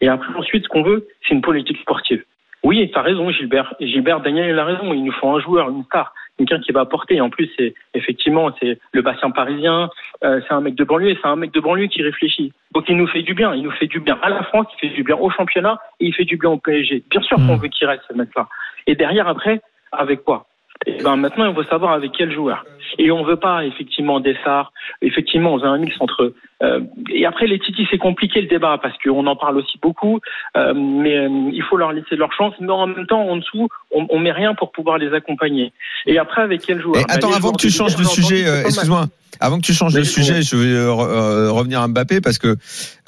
Et 0.00 0.08
après, 0.08 0.32
ensuite, 0.34 0.64
ce 0.64 0.68
qu'on 0.68 0.82
veut, 0.82 1.06
c'est 1.26 1.34
une 1.34 1.42
politique 1.42 1.78
sportive. 1.78 2.24
Oui, 2.62 2.90
tu 2.90 2.98
as 2.98 3.02
raison, 3.02 3.30
Gilbert. 3.30 3.74
Gilbert, 3.80 4.20
Daniel, 4.20 4.50
il 4.50 4.58
a 4.58 4.64
raison. 4.64 4.92
Il 4.92 5.04
nous 5.04 5.12
faut 5.12 5.28
un 5.28 5.40
joueur, 5.40 5.70
une 5.70 5.84
star, 5.84 6.12
quelqu'un 6.36 6.60
qui 6.60 6.72
va 6.72 6.80
apporter. 6.80 7.20
En 7.20 7.30
plus, 7.30 7.50
c'est 7.56 7.74
effectivement, 7.94 8.50
c'est 8.60 8.78
le 8.92 9.02
bassin 9.02 9.30
parisien. 9.30 9.90
Euh, 10.24 10.40
c'est 10.46 10.52
un 10.52 10.60
mec 10.60 10.74
de 10.74 10.84
banlieue, 10.84 11.10
et 11.10 11.18
c'est 11.20 11.28
un 11.28 11.36
mec 11.36 11.52
de 11.52 11.60
banlieue 11.60 11.86
qui 11.86 12.02
réfléchit. 12.02 12.52
Donc 12.72 12.84
il 12.88 12.96
nous 12.96 13.06
fait 13.06 13.22
du 13.22 13.34
bien. 13.34 13.54
Il 13.54 13.62
nous 13.62 13.70
fait 13.70 13.86
du 13.86 14.00
bien 14.00 14.18
à 14.22 14.28
la 14.28 14.42
France, 14.42 14.66
il 14.74 14.88
fait 14.88 14.94
du 14.94 15.02
bien 15.02 15.16
au 15.16 15.30
championnat 15.30 15.78
et 16.00 16.06
il 16.06 16.14
fait 16.14 16.24
du 16.24 16.36
bien 16.36 16.50
au 16.50 16.58
PSG. 16.58 17.02
Bien 17.10 17.22
sûr 17.22 17.36
qu'on 17.38 17.56
veut 17.56 17.68
qu'il 17.68 17.86
reste 17.86 18.02
ce 18.08 18.14
mec-là. 18.14 18.46
Et 18.86 18.94
derrière, 18.94 19.26
après, 19.28 19.62
avec 19.92 20.22
quoi? 20.22 20.46
Et 20.86 21.02
ben 21.02 21.16
maintenant, 21.16 21.46
il 21.46 21.54
faut 21.54 21.64
savoir 21.64 21.92
avec 21.92 22.12
quel 22.12 22.32
joueur. 22.32 22.64
Et 22.98 23.10
on 23.10 23.24
veut 23.24 23.36
pas 23.36 23.64
effectivement 23.64 24.20
des 24.20 24.34
stars. 24.40 24.72
Effectivement, 25.02 25.54
on 25.54 25.58
veut 25.58 25.68
un 25.68 25.78
mix 25.78 25.94
entre. 26.00 26.34
Euh, 26.62 26.80
et 27.10 27.24
après, 27.24 27.46
les 27.46 27.58
Titi, 27.58 27.86
c'est 27.90 27.98
compliqué 27.98 28.40
le 28.40 28.48
débat 28.48 28.78
parce 28.82 28.94
qu'on 29.02 29.26
en 29.26 29.36
parle 29.36 29.56
aussi 29.58 29.78
beaucoup. 29.80 30.20
Euh, 30.56 30.74
mais 30.74 31.16
euh, 31.16 31.50
il 31.52 31.62
faut 31.62 31.76
leur 31.76 31.92
laisser 31.92 32.16
leur 32.16 32.32
chance. 32.32 32.54
Mais 32.60 32.70
en 32.70 32.86
même 32.86 33.06
temps, 33.06 33.22
en 33.22 33.36
dessous, 33.36 33.68
on, 33.94 34.06
on 34.10 34.18
met 34.18 34.32
rien 34.32 34.54
pour 34.54 34.72
pouvoir 34.72 34.98
les 34.98 35.12
accompagner. 35.14 35.72
Et 36.06 36.18
après, 36.18 36.42
avec 36.42 36.62
quel 36.62 36.80
joueur? 36.80 36.96
Et 37.00 37.04
Ben, 37.04 37.14
attends, 37.14 37.32
avant 37.32 37.52
que 37.52 37.60
tu 37.60 37.70
changes 37.70 37.96
de 37.96 38.04
sujet, 38.04 38.46
euh, 38.46 38.62
excuse-moi. 38.64 39.06
Avant 39.42 39.56
que 39.58 39.64
tu 39.64 39.72
changes 39.72 39.94
de 39.94 40.02
sujet, 40.02 40.42
je 40.42 40.54
vais 40.54 40.74
re- 40.74 41.48
revenir 41.48 41.80
à 41.80 41.88
Mbappé 41.88 42.20
parce 42.20 42.36
que 42.36 42.56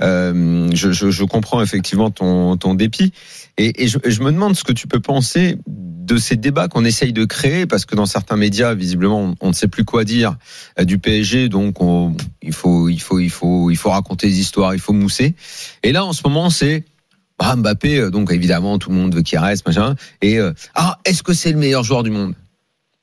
euh, 0.00 0.70
je, 0.72 0.90
je, 0.92 1.10
je 1.10 1.24
comprends 1.24 1.60
effectivement 1.60 2.10
ton, 2.10 2.56
ton 2.56 2.72
dépit 2.72 3.12
et, 3.58 3.84
et 3.84 3.86
je, 3.86 3.98
je 4.02 4.22
me 4.22 4.32
demande 4.32 4.54
ce 4.54 4.64
que 4.64 4.72
tu 4.72 4.86
peux 4.86 5.00
penser 5.00 5.56
de 5.66 6.16
ces 6.16 6.36
débats 6.36 6.68
qu'on 6.68 6.86
essaye 6.86 7.12
de 7.12 7.26
créer 7.26 7.66
parce 7.66 7.84
que 7.84 7.96
dans 7.96 8.06
certains 8.06 8.36
médias, 8.36 8.72
visiblement, 8.72 9.20
on, 9.20 9.34
on 9.42 9.48
ne 9.48 9.52
sait 9.52 9.68
plus 9.72 9.84
quoi 9.84 10.04
dire 10.04 10.36
euh, 10.78 10.84
du 10.84 10.98
PSG, 10.98 11.48
donc 11.48 11.82
on, 11.82 12.14
il 12.42 12.52
faut, 12.52 12.88
il 12.88 13.00
faut, 13.00 13.18
il 13.18 13.30
faut, 13.30 13.70
il 13.70 13.76
faut 13.76 13.90
raconter 13.90 14.28
des 14.28 14.38
histoires, 14.38 14.74
il 14.74 14.80
faut 14.80 14.92
mousser. 14.92 15.34
Et 15.82 15.90
là, 15.90 16.04
en 16.04 16.12
ce 16.12 16.22
moment, 16.24 16.48
c'est 16.50 16.84
ah, 17.44 17.56
Mbappé, 17.56 17.98
euh, 17.98 18.10
donc 18.10 18.30
évidemment, 18.32 18.78
tout 18.78 18.90
le 18.90 18.96
monde 18.96 19.14
veut 19.14 19.22
qu'il 19.22 19.38
reste, 19.38 19.66
machin. 19.66 19.96
Et 20.20 20.38
euh, 20.38 20.52
ah, 20.76 20.98
est-ce 21.04 21.24
que 21.24 21.32
c'est 21.32 21.50
le 21.50 21.58
meilleur 21.58 21.82
joueur 21.82 22.04
du 22.04 22.10
monde? 22.10 22.34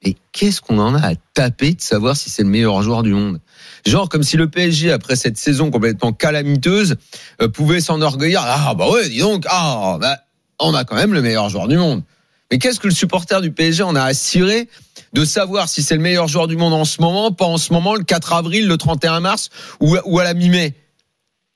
Et 0.02 0.16
qu'est-ce 0.32 0.62
qu'on 0.62 0.80
en 0.80 0.96
a 0.96 1.10
à 1.10 1.16
taper 1.34 1.74
de 1.74 1.82
savoir 1.82 2.16
si 2.16 2.30
c'est 2.30 2.44
le 2.44 2.50
meilleur 2.50 2.82
joueur 2.82 3.04
du 3.04 3.12
monde? 3.12 3.42
Genre 3.86 4.08
comme 4.08 4.24
si 4.24 4.38
le 4.38 4.50
PSG, 4.50 4.94
après 4.94 5.18
cette 5.18 5.38
saison 5.38 5.72
complètement 5.72 6.14
calamiteuse, 6.14 6.96
euh, 7.42 7.50
pouvait 7.50 7.82
s'enorgueillir. 7.82 8.42
Ah 8.46 8.74
bah 8.76 8.90
ouais, 8.90 9.10
dis 9.10 9.20
donc, 9.20 9.46
ah 9.50 9.98
bah, 10.00 10.20
on 10.58 10.74
a 10.74 10.86
quand 10.86 10.96
même 10.96 11.14
le 11.14 11.22
meilleur 11.22 11.50
joueur 11.50 11.68
du 11.68 11.78
monde. 11.78 12.04
Mais 12.52 12.58
qu'est-ce 12.58 12.80
que 12.80 12.88
le 12.88 12.94
supporter 12.94 13.42
du 13.42 13.52
PSG 13.52 13.84
en 13.84 13.96
a 13.96 14.04
à 14.04 14.14
cirer 14.14 14.68
de 15.14 15.24
savoir 15.26 15.70
si 15.70 15.84
c'est 15.84 15.96
le 15.96 16.02
meilleur 16.02 16.28
joueur 16.28 16.48
du 16.48 16.58
monde 16.58 16.74
en 16.74 16.86
ce 16.86 17.02
moment, 17.02 17.32
pas 17.32 17.46
en 17.46 17.58
ce 17.58 17.74
moment, 17.74 17.96
le 17.96 18.04
4 18.04 18.34
avril, 18.34 18.68
le 18.68 18.78
31 18.78 19.20
mars 19.20 19.50
ou, 19.80 20.20
à 20.20 20.24
la 20.24 20.34
mi-mai? 20.34 20.74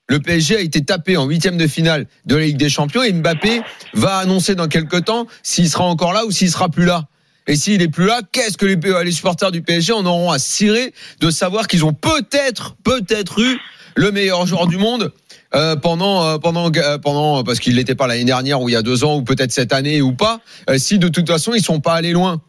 Le 0.06 0.20
PSG 0.20 0.56
a 0.56 0.60
été 0.60 0.84
tapé 0.84 1.16
en 1.16 1.24
huitième 1.24 1.56
de 1.56 1.66
finale 1.66 2.06
de 2.26 2.36
la 2.36 2.44
Ligue 2.44 2.58
des 2.58 2.68
Champions 2.68 3.02
et 3.02 3.12
Mbappé 3.12 3.62
va 3.94 4.18
annoncer 4.18 4.54
dans 4.54 4.68
quelques 4.68 5.06
temps 5.06 5.26
s'il 5.42 5.68
sera 5.68 5.84
encore 5.84 6.12
là 6.12 6.26
ou 6.26 6.30
s'il 6.30 6.50
sera 6.50 6.68
plus 6.68 6.84
là. 6.84 7.08
Et 7.46 7.56
s'il 7.56 7.80
est 7.82 7.88
plus 7.88 8.06
là, 8.06 8.20
qu'est-ce 8.32 8.56
que 8.56 8.66
les, 8.66 8.76
les 9.04 9.12
supporters 9.12 9.50
du 9.50 9.62
PSG 9.62 9.92
en 9.92 10.04
auront 10.04 10.30
à 10.30 10.38
cirer 10.38 10.92
de 11.20 11.30
savoir 11.30 11.68
qu'ils 11.68 11.84
ont 11.84 11.92
peut-être, 11.94 12.76
peut-être 12.84 13.40
eu 13.40 13.58
le 13.96 14.12
meilleur 14.12 14.46
joueur 14.46 14.66
du 14.66 14.76
monde 14.76 15.12
euh, 15.54 15.76
pendant, 15.76 16.24
euh, 16.24 16.38
pendant, 16.38 16.70
euh, 16.74 16.98
pendant, 16.98 17.44
parce 17.44 17.60
qu'il 17.60 17.76
n'était 17.76 17.94
pas 17.94 18.06
l'année 18.06 18.24
dernière 18.24 18.60
ou 18.60 18.68
il 18.68 18.72
y 18.72 18.76
a 18.76 18.82
deux 18.82 19.04
ans 19.04 19.16
ou 19.16 19.22
peut-être 19.22 19.52
cette 19.52 19.72
année 19.72 20.02
ou 20.02 20.12
pas. 20.12 20.40
euh, 20.70 20.78
si 20.78 20.98
de 20.98 21.08
toute 21.08 21.28
façon 21.28 21.52
ils 21.54 21.62
sont 21.62 21.80
pas 21.80 21.94
allés 21.94 22.12
loin. 22.12 22.40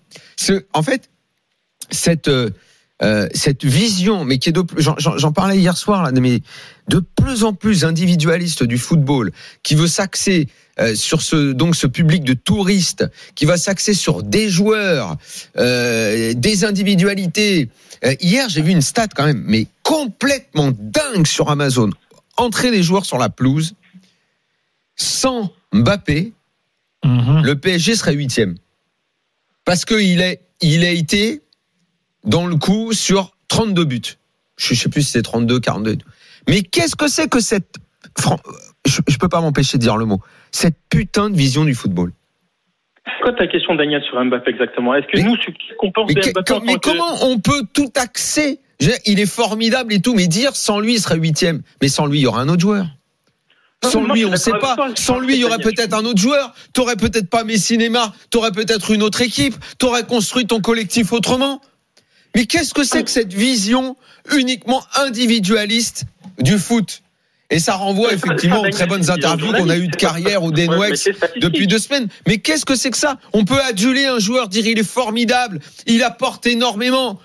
En 0.73 0.83
fait, 0.83 1.09
cette 1.91 2.27
euh, 2.27 2.49
euh, 3.03 3.27
cette 3.33 3.65
vision, 3.65 4.23
mais 4.23 4.37
qui 4.37 4.49
est 4.49 4.53
j'en- 4.77 5.31
parlais 5.33 5.57
hier 5.57 5.75
soir 5.75 6.01
là, 6.03 6.11
mais 6.13 6.41
de 6.87 6.99
plus 6.99 7.43
en 7.43 7.51
plus 7.53 7.83
individualiste 7.83 8.63
du 8.63 8.77
football, 8.77 9.31
qui 9.63 9.75
veut 9.75 9.87
s'axer 9.87 10.47
euh, 10.79 10.95
sur 10.95 11.21
ce 11.21 11.51
donc 11.51 11.75
ce 11.75 11.87
public 11.87 12.23
de 12.23 12.33
touristes, 12.33 13.05
qui 13.35 13.43
va 13.45 13.57
s'axer 13.57 13.93
sur 13.93 14.23
des 14.23 14.49
joueurs, 14.49 15.17
euh, 15.57 16.33
des 16.35 16.63
individualités. 16.63 17.69
Euh, 18.05 18.15
hier, 18.21 18.47
j'ai 18.49 18.61
vu 18.61 18.71
une 18.71 18.81
stat 18.81 19.07
quand 19.13 19.25
même, 19.25 19.43
mais 19.45 19.67
complètement 19.83 20.71
dingue 20.77 21.27
sur 21.27 21.49
Amazon. 21.49 21.89
Entrer 22.37 22.71
les 22.71 22.83
joueurs 22.83 23.05
sur 23.05 23.17
la 23.17 23.29
pelouse 23.29 23.75
sans 24.95 25.51
Mbappé, 25.73 26.33
Mhm. 27.03 27.41
le 27.43 27.55
PSG 27.55 27.95
serait 27.95 28.13
huitième. 28.15 28.55
Parce 29.63 29.85
qu'il 29.85 30.21
est, 30.21 30.41
il 30.61 30.83
a 30.83 30.89
été 30.89 31.41
dans 32.23 32.47
le 32.47 32.55
coup 32.55 32.93
sur 32.93 33.35
32 33.47 33.85
buts. 33.85 34.01
Je 34.57 34.73
sais 34.73 34.89
plus 34.89 35.03
si 35.03 35.11
c'est 35.11 35.21
32, 35.21 35.59
42. 35.59 35.97
Mais 36.49 36.63
qu'est-ce 36.63 36.95
que 36.95 37.07
c'est 37.07 37.29
que 37.29 37.39
cette, 37.39 37.75
fran- 38.17 38.39
je, 38.85 39.01
je 39.07 39.17
peux 39.17 39.29
pas 39.29 39.41
m'empêcher 39.41 39.77
de 39.77 39.83
dire 39.83 39.97
le 39.97 40.05
mot, 40.05 40.21
cette 40.51 40.77
putain 40.89 41.29
de 41.29 41.35
vision 41.35 41.63
du 41.65 41.75
football. 41.75 42.11
Quoi 43.21 43.33
ta 43.33 43.47
question, 43.47 43.75
Daniel, 43.75 44.03
sur 44.03 44.23
Mbappé 44.23 44.51
exactement? 44.51 44.93
Est-ce 44.95 45.07
que 45.07 45.17
Mais- 45.17 45.23
nous, 45.23 45.35
ce 45.37 45.49
qu'on 45.77 45.91
pense 45.91 46.07
Mais, 46.09 46.15
de 46.15 46.19
que- 46.21 46.29
Mbappé 46.31 46.53
en 46.53 46.59
mais 46.61 46.73
que- 46.75 46.79
comment 46.79 47.23
on 47.25 47.39
peut 47.39 47.63
tout 47.73 47.91
axer 47.95 48.59
Il 49.05 49.19
est 49.21 49.25
formidable 49.25 49.93
et 49.93 50.01
tout, 50.01 50.13
mais 50.13 50.27
dire 50.27 50.55
sans 50.55 50.79
lui, 50.81 50.95
il 50.95 50.99
serait 50.99 51.17
huitième. 51.17 51.61
Mais 51.81 51.87
sans 51.87 52.07
lui, 52.07 52.19
il 52.19 52.23
y 52.23 52.27
aura 52.27 52.41
un 52.41 52.49
autre 52.49 52.61
joueur. 52.61 52.85
Sans 53.83 54.01
lui, 54.03 54.25
on 54.25 54.29
suis 54.31 54.39
sait 54.39 54.51
pas. 54.51 54.75
toi. 54.75 54.89
Sans 54.95 55.19
lui, 55.19 55.35
il 55.35 55.39
y 55.41 55.45
aurait 55.45 55.59
peut-être 55.59 55.93
un 55.93 56.03
autre 56.05 56.19
joueur. 56.19 56.53
T'aurais 56.73 56.95
peut-être 56.97 57.29
pas 57.29 57.43
Messi, 57.43 57.77
Neymar. 57.77 58.13
T'aurais 58.31 58.51
peut-être 58.51 58.91
une 58.91 59.01
autre 59.03 59.21
équipe. 59.21 59.53
T'aurais 59.77 60.03
construit 60.03 60.45
ton 60.47 60.59
collectif 60.59 61.13
autrement. 61.13 61.61
Mais 62.35 62.45
qu'est-ce 62.47 62.73
que 62.73 62.83
c'est 62.83 63.03
que 63.03 63.09
cette 63.11 63.31
vision 63.33 63.95
uniquement 64.35 64.81
individualiste 64.95 66.05
du 66.39 66.57
foot? 66.57 67.01
Et 67.51 67.59
ça 67.59 67.75
renvoie 67.75 68.11
effectivement 68.13 68.61
aux 68.61 68.69
très 68.69 68.87
bonnes 68.87 69.09
interviews 69.11 69.51
qu'on 69.51 69.69
a 69.69 69.77
eues 69.77 69.87
de 69.87 69.95
carrière 69.95 70.43
au 70.43 70.51
Denwex 70.51 71.09
depuis 71.41 71.67
deux 71.67 71.77
semaines. 71.77 72.07
Mais 72.27 72.39
qu'est-ce 72.39 72.65
que 72.65 72.75
c'est 72.75 72.89
que 72.89 72.97
ça? 72.97 73.17
On 73.33 73.45
peut 73.45 73.61
aduler 73.61 74.05
un 74.05 74.19
joueur, 74.19 74.49
dire 74.49 74.65
il 74.65 74.79
est 74.79 74.83
formidable, 74.83 75.59
il 75.85 76.01
apporte 76.03 76.47
énormément. 76.47 77.19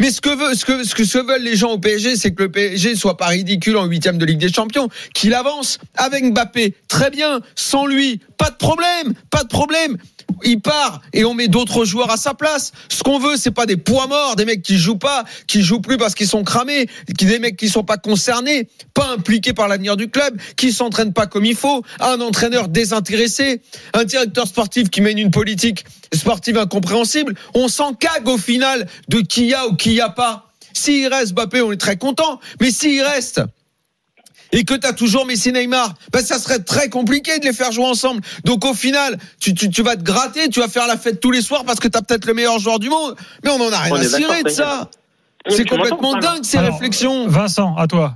Mais 0.00 0.10
ce 0.10 0.22
que, 0.22 0.30
veut, 0.30 0.54
ce, 0.54 0.64
que, 0.64 0.82
ce 0.82 0.94
que 0.94 1.04
ce 1.04 1.18
veulent 1.18 1.42
les 1.42 1.56
gens 1.56 1.72
au 1.72 1.78
PSG, 1.78 2.16
c'est 2.16 2.32
que 2.32 2.44
le 2.44 2.50
PSG 2.50 2.96
soit 2.96 3.18
pas 3.18 3.26
ridicule 3.26 3.76
en 3.76 3.84
huitième 3.84 4.16
de 4.16 4.24
Ligue 4.24 4.38
des 4.38 4.50
Champions, 4.50 4.88
qu'il 5.14 5.34
avance 5.34 5.78
avec 5.94 6.24
Mbappé. 6.24 6.74
Très 6.88 7.10
bien, 7.10 7.40
sans 7.54 7.86
lui, 7.86 8.18
pas 8.38 8.48
de 8.48 8.56
problème, 8.56 9.12
pas 9.28 9.42
de 9.42 9.48
problème. 9.48 9.98
Il 10.44 10.60
part 10.60 11.00
et 11.12 11.24
on 11.24 11.34
met 11.34 11.48
d'autres 11.48 11.84
joueurs 11.84 12.10
à 12.10 12.16
sa 12.16 12.34
place. 12.34 12.72
Ce 12.88 13.02
qu'on 13.02 13.18
veut, 13.18 13.36
c'est 13.36 13.50
pas 13.50 13.66
des 13.66 13.76
poids 13.76 14.06
morts, 14.06 14.36
des 14.36 14.44
mecs 14.44 14.62
qui 14.62 14.78
jouent 14.78 14.98
pas, 14.98 15.24
qui 15.46 15.62
jouent 15.62 15.80
plus 15.80 15.96
parce 15.96 16.14
qu'ils 16.14 16.28
sont 16.28 16.44
cramés, 16.44 16.88
des 17.08 17.38
mecs 17.38 17.56
qui 17.56 17.68
sont 17.68 17.84
pas 17.84 17.96
concernés, 17.96 18.68
pas 18.94 19.08
impliqués 19.10 19.52
par 19.52 19.68
l'avenir 19.68 19.96
du 19.96 20.08
club, 20.08 20.38
qui 20.56 20.72
s'entraînent 20.72 21.12
pas 21.12 21.26
comme 21.26 21.44
il 21.44 21.56
faut, 21.56 21.82
un 22.00 22.20
entraîneur 22.20 22.68
désintéressé, 22.68 23.62
un 23.94 24.04
directeur 24.04 24.46
sportif 24.46 24.90
qui 24.90 25.00
mène 25.00 25.18
une 25.18 25.30
politique 25.30 25.84
sportive 26.12 26.58
incompréhensible. 26.58 27.34
On 27.54 27.68
s'en 27.68 27.94
cague 27.94 28.28
au 28.28 28.38
final 28.38 28.86
de 29.08 29.20
qui 29.20 29.46
y 29.46 29.54
a 29.54 29.66
ou 29.66 29.76
qui 29.76 29.94
y 29.94 30.00
a 30.00 30.08
pas. 30.08 30.50
S'il 30.72 31.08
reste 31.08 31.32
Mbappé, 31.32 31.62
on 31.62 31.72
est 31.72 31.80
très 31.80 31.96
content, 31.96 32.40
mais 32.60 32.70
s'il 32.70 33.02
reste 33.02 33.40
et 34.52 34.64
que 34.64 34.74
tu 34.74 34.86
as 34.86 34.92
toujours 34.92 35.26
Messi 35.26 35.52
Neymar, 35.52 35.94
ben 36.12 36.20
ça 36.20 36.38
serait 36.38 36.60
très 36.60 36.88
compliqué 36.88 37.38
de 37.38 37.44
les 37.44 37.52
faire 37.52 37.72
jouer 37.72 37.86
ensemble. 37.86 38.20
Donc 38.44 38.64
au 38.64 38.74
final, 38.74 39.16
tu, 39.40 39.54
tu, 39.54 39.70
tu 39.70 39.82
vas 39.82 39.96
te 39.96 40.02
gratter, 40.02 40.48
tu 40.48 40.60
vas 40.60 40.68
faire 40.68 40.86
la 40.86 40.96
fête 40.96 41.20
tous 41.20 41.30
les 41.30 41.42
soirs 41.42 41.64
parce 41.64 41.80
que 41.80 41.88
tu 41.88 41.96
as 41.96 42.02
peut-être 42.02 42.26
le 42.26 42.34
meilleur 42.34 42.58
joueur 42.58 42.78
du 42.78 42.88
monde, 42.88 43.14
mais 43.44 43.50
on 43.50 43.60
en 43.60 43.72
a 43.72 43.78
rien 43.78 43.92
On 43.94 43.96
à 43.96 44.04
cirer 44.04 44.42
de 44.42 44.48
ça. 44.48 44.90
C'est 45.48 45.68
complètement 45.68 46.16
dingue 46.16 46.42
ces 46.42 46.58
Alors, 46.58 46.72
réflexions. 46.72 47.26
Vincent, 47.28 47.74
à 47.76 47.86
toi. 47.86 48.14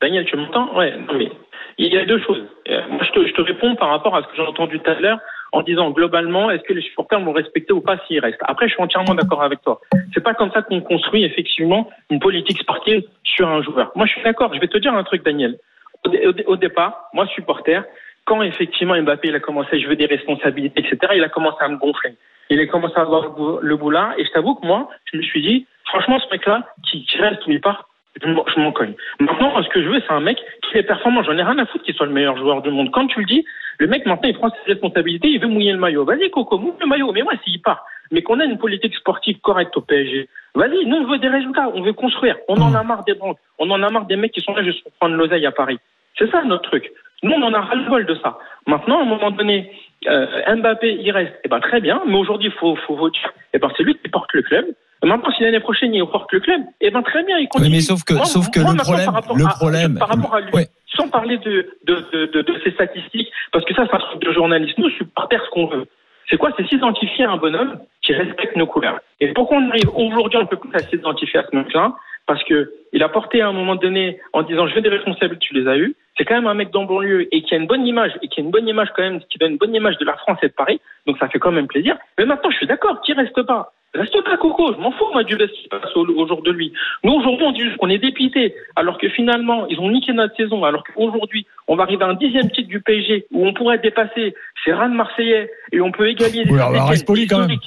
Daniel, 0.00 0.24
tu 0.28 0.36
m'entends? 0.36 0.76
Ouais, 0.76 0.92
non, 0.98 1.14
mais 1.16 1.30
il 1.78 1.92
y 1.92 1.96
a 1.96 2.04
deux 2.04 2.20
choses. 2.26 2.42
Euh, 2.68 2.88
Moi, 2.90 3.00
je 3.06 3.10
te, 3.12 3.26
je 3.26 3.32
te 3.32 3.40
réponds 3.40 3.76
par 3.76 3.88
rapport 3.88 4.14
à 4.16 4.22
ce 4.22 4.26
que 4.26 4.36
j'ai 4.36 4.42
entendu 4.42 4.78
tout 4.80 4.90
à 4.90 4.94
l'heure 5.00 5.18
en 5.52 5.62
disant 5.62 5.90
globalement, 5.90 6.50
est-ce 6.50 6.62
que 6.62 6.72
les 6.72 6.80
supporters 6.82 7.20
vont 7.20 7.32
respecter 7.32 7.72
ou 7.72 7.80
pas 7.80 7.98
s'ils 8.06 8.20
restent? 8.20 8.40
Après, 8.44 8.66
je 8.68 8.72
suis 8.74 8.82
entièrement 8.82 9.14
d'accord 9.14 9.42
avec 9.42 9.60
toi. 9.62 9.80
C'est 10.14 10.22
pas 10.24 10.34
comme 10.34 10.50
ça 10.52 10.62
qu'on 10.62 10.80
construit 10.80 11.24
effectivement 11.24 11.88
une 12.10 12.20
politique 12.20 12.58
sportive 12.58 13.02
sur 13.22 13.48
un 13.48 13.62
joueur. 13.62 13.92
Moi, 13.94 14.06
je 14.06 14.12
suis 14.12 14.22
d'accord. 14.22 14.52
Je 14.54 14.60
vais 14.60 14.68
te 14.68 14.78
dire 14.78 14.94
un 14.94 15.04
truc, 15.04 15.22
Daniel. 15.24 15.58
Au, 16.04 16.08
dé- 16.08 16.26
au 16.26 16.32
dé- 16.32 16.44
au 16.46 16.56
départ, 16.56 17.08
moi, 17.12 17.26
supporter, 17.28 17.82
quand 18.24 18.42
effectivement 18.42 19.00
Mbappé 19.00 19.28
il 19.28 19.34
a 19.34 19.40
commencé, 19.40 19.78
je 19.80 19.86
veux 19.88 19.96
des 19.96 20.06
responsabilités, 20.06 20.80
etc., 20.80 21.12
il 21.16 21.22
a 21.24 21.28
commencé 21.28 21.58
à 21.60 21.68
me 21.68 21.76
gonfler. 21.76 22.16
il 22.50 22.58
a 22.60 22.66
commencé 22.66 22.94
à 22.96 23.02
avoir 23.02 23.22
le 23.24 23.30
bou- 23.30 23.58
le 23.62 23.76
boulard. 23.76 24.12
Et 24.18 24.24
je 24.24 24.30
t'avoue 24.32 24.54
que 24.56 24.66
moi, 24.66 24.88
je 25.10 25.16
me 25.16 25.22
suis 25.22 25.42
dit, 25.42 25.66
franchement, 25.86 26.18
ce 26.18 26.28
mec-là, 26.30 26.66
qui 26.90 27.06
reste 27.18 27.46
ou 27.46 27.50
il 27.50 27.60
part, 27.60 27.88
je 28.20 28.60
m'en 28.60 28.72
cogne. 28.72 28.94
Maintenant, 29.20 29.62
ce 29.62 29.68
que 29.68 29.82
je 29.82 29.88
veux, 29.88 30.00
c'est 30.00 30.12
un 30.12 30.20
mec 30.20 30.38
qui 30.62 30.78
est 30.78 30.82
performant. 30.82 31.22
J'en 31.22 31.36
ai 31.36 31.42
rien 31.42 31.58
à 31.58 31.66
foutre 31.66 31.84
qu'il 31.84 31.94
soit 31.94 32.06
le 32.06 32.12
meilleur 32.12 32.36
joueur 32.36 32.62
du 32.62 32.70
monde. 32.70 32.90
Quand 32.92 33.06
tu 33.06 33.20
le 33.20 33.26
dis, 33.26 33.44
le 33.78 33.86
mec, 33.86 34.04
maintenant, 34.06 34.28
il 34.28 34.36
prend 34.36 34.50
ses 34.50 34.72
responsabilités, 34.72 35.28
il 35.28 35.40
veut 35.40 35.48
mouiller 35.48 35.72
le 35.72 35.78
maillot. 35.78 36.04
Vas-y, 36.04 36.30
Coco, 36.30 36.58
mouille 36.58 36.74
le 36.80 36.86
maillot. 36.86 37.12
Mais 37.12 37.22
moi, 37.22 37.32
s'il 37.44 37.60
part, 37.62 37.84
mais 38.10 38.22
qu'on 38.22 38.40
a 38.40 38.44
une 38.44 38.58
politique 38.58 38.94
sportive 38.96 39.40
correcte 39.40 39.76
au 39.76 39.80
PSG, 39.80 40.28
vas-y, 40.54 40.84
nous, 40.86 40.96
on 40.96 41.10
veut 41.10 41.18
des 41.18 41.28
résultats, 41.28 41.70
on 41.74 41.82
veut 41.82 41.94
construire. 41.94 42.36
On 42.48 42.60
en 42.60 42.74
a 42.74 42.82
marre 42.82 43.04
des 43.04 43.14
banques. 43.14 43.38
On 43.58 43.70
en 43.70 43.82
a 43.82 43.90
marre 43.90 44.06
des 44.06 44.16
mecs 44.16 44.32
qui 44.32 44.40
sont 44.40 44.54
là 44.54 44.62
juste 44.62 44.82
pour 44.82 44.92
prendre 44.92 45.16
l'oseille 45.16 45.46
à 45.46 45.52
Paris. 45.52 45.78
C'est 46.18 46.30
ça, 46.30 46.42
notre 46.44 46.68
truc. 46.68 46.92
Nous, 47.22 47.32
on 47.32 47.42
en 47.42 47.54
a 47.54 47.60
ras-le-bol 47.60 48.04
de 48.04 48.14
ça. 48.16 48.38
Maintenant, 48.66 48.98
à 48.98 49.02
un 49.02 49.06
moment 49.06 49.30
donné, 49.30 49.72
euh, 50.08 50.54
Mbappé, 50.56 50.98
il 51.00 51.10
reste. 51.12 51.34
Eh 51.44 51.48
ben, 51.48 51.60
très 51.60 51.80
bien. 51.80 52.02
Mais 52.06 52.16
aujourd'hui, 52.16 52.48
il 52.48 52.58
faut, 52.58 52.76
faut 52.76 52.96
voter. 52.96 53.20
Eh 53.54 53.58
ben, 53.58 53.70
c'est 53.76 53.84
lui 53.84 53.94
qui 53.94 54.08
porte 54.08 54.32
le 54.34 54.42
club. 54.42 54.66
Maintenant, 55.02 55.32
si 55.32 55.42
l'année 55.42 55.60
prochaine, 55.60 55.92
il 55.94 56.04
porte 56.06 56.30
le 56.32 56.40
club, 56.40 56.62
eh 56.80 56.90
ben, 56.90 57.02
très 57.02 57.24
bien, 57.24 57.36
il 57.38 57.48
continue. 57.48 57.68
Oui, 57.70 57.74
mais 57.76 57.80
sauf 57.80 58.04
que, 58.04 58.14
Moi, 58.14 58.24
sauf 58.24 58.50
que 58.50 58.60
moi, 58.60 58.72
le 58.72 58.78
problème, 58.78 59.04
par 59.06 59.14
rapport 59.14 59.36
le 59.36 59.44
à- 59.44 59.48
problème, 59.48 59.98
par 59.98 60.08
rapport 60.08 60.34
à 60.34 60.40
lui, 60.40 60.50
Ouais. 60.54 60.68
sans 60.96 61.08
parler 61.08 61.38
de, 61.38 61.74
de, 61.84 61.94
de, 62.12 62.26
de, 62.26 62.42
de 62.42 62.60
ses 62.62 62.70
statistiques, 62.70 63.28
parce 63.50 63.64
que 63.64 63.74
ça, 63.74 63.84
c'est 63.86 63.94
un 63.96 63.98
truc 63.98 64.22
de 64.22 64.32
journaliste. 64.32 64.78
Nous, 64.78 64.90
supporters, 64.90 65.44
ce 65.44 65.50
qu'on 65.50 65.66
veut. 65.66 65.86
C'est 66.30 66.36
quoi? 66.36 66.50
C'est 66.56 66.66
s'identifier 66.68 67.24
à 67.24 67.32
un 67.32 67.36
bonhomme 67.36 67.80
qui 68.00 68.12
respecte 68.14 68.54
nos 68.56 68.66
couleurs. 68.66 69.00
Et 69.20 69.28
pourquoi 69.32 69.58
on 69.58 69.68
arrive 69.70 69.88
aujourd'hui, 69.94 70.38
on 70.40 70.46
peut 70.46 70.56
plus 70.56 70.70
à 70.74 70.78
s'identifier 70.78 71.40
à 71.40 71.44
ce 71.50 71.56
mec-là 71.56 71.94
Parce 72.26 72.42
que 72.44 72.72
il 72.92 73.02
a 73.02 73.08
porté 73.08 73.42
à 73.42 73.48
un 73.48 73.52
moment 73.52 73.74
donné 73.74 74.20
en 74.32 74.42
disant 74.42 74.68
je 74.68 74.74
veux 74.76 74.80
des 74.82 74.88
responsabilités, 74.88 75.44
tu 75.48 75.54
les 75.54 75.66
as 75.68 75.76
eues. 75.76 75.96
C'est 76.16 76.24
quand 76.24 76.34
même 76.36 76.46
un 76.46 76.54
mec 76.54 76.70
dans 76.70 76.84
banlieue 76.84 77.26
et 77.34 77.42
qui 77.42 77.54
a 77.54 77.58
une 77.58 77.66
bonne 77.66 77.84
image 77.86 78.12
et 78.22 78.28
qui 78.28 78.40
a 78.40 78.44
une 78.44 78.50
bonne 78.52 78.68
image 78.68 78.88
quand 78.94 79.02
même, 79.02 79.20
qui 79.28 79.38
donne 79.38 79.52
une 79.52 79.58
bonne 79.58 79.74
image 79.74 79.98
de 79.98 80.04
la 80.04 80.14
France 80.16 80.38
et 80.42 80.48
de 80.48 80.52
Paris. 80.52 80.80
Donc 81.06 81.18
ça 81.18 81.28
fait 81.28 81.40
quand 81.40 81.50
même 81.50 81.66
plaisir. 81.66 81.96
Mais 82.18 82.24
maintenant, 82.24 82.50
je 82.50 82.56
suis 82.56 82.66
d'accord, 82.66 83.00
qui 83.02 83.12
reste 83.14 83.42
pas 83.42 83.72
Reste 83.94 84.24
pas 84.24 84.38
Coco, 84.38 84.72
je 84.72 84.78
m'en 84.78 84.90
fous 84.92 85.04
moi 85.12 85.22
du 85.22 85.34
ce 85.34 85.44
qui 85.44 85.64
se 85.64 85.68
passe 85.68 85.94
au, 85.94 86.06
au 86.06 86.26
jour 86.26 86.42
de 86.42 86.50
lui. 86.50 86.72
Nous 87.04 87.12
aujourd'hui 87.12 87.44
on 87.46 87.52
dit 87.52 87.60
juste 87.60 87.76
qu'on 87.76 87.90
est 87.90 87.98
dépité, 87.98 88.54
alors 88.74 88.96
que 88.96 89.08
finalement 89.10 89.66
ils 89.66 89.78
ont 89.80 89.90
niqué 89.90 90.12
notre 90.14 90.34
saison, 90.34 90.64
alors 90.64 90.82
qu'aujourd'hui 90.84 91.46
on 91.68 91.76
va 91.76 91.82
arriver 91.82 92.04
à 92.04 92.08
un 92.08 92.14
dixième 92.14 92.50
titre 92.50 92.68
du 92.68 92.80
PSG 92.80 93.26
où 93.32 93.46
on 93.46 93.52
pourrait 93.52 93.78
dépasser 93.78 94.34
ces 94.64 94.72
rats 94.72 94.88
de 94.88 94.94
Marseillais 94.94 95.50
et 95.72 95.80
on 95.82 95.92
peut 95.92 96.08
égaler 96.08 96.44
Oui, 96.48 96.58
alors, 96.58 96.88
reste 96.88 97.06
poli, 97.06 97.26
quand 97.26 97.46
même. 97.46 97.58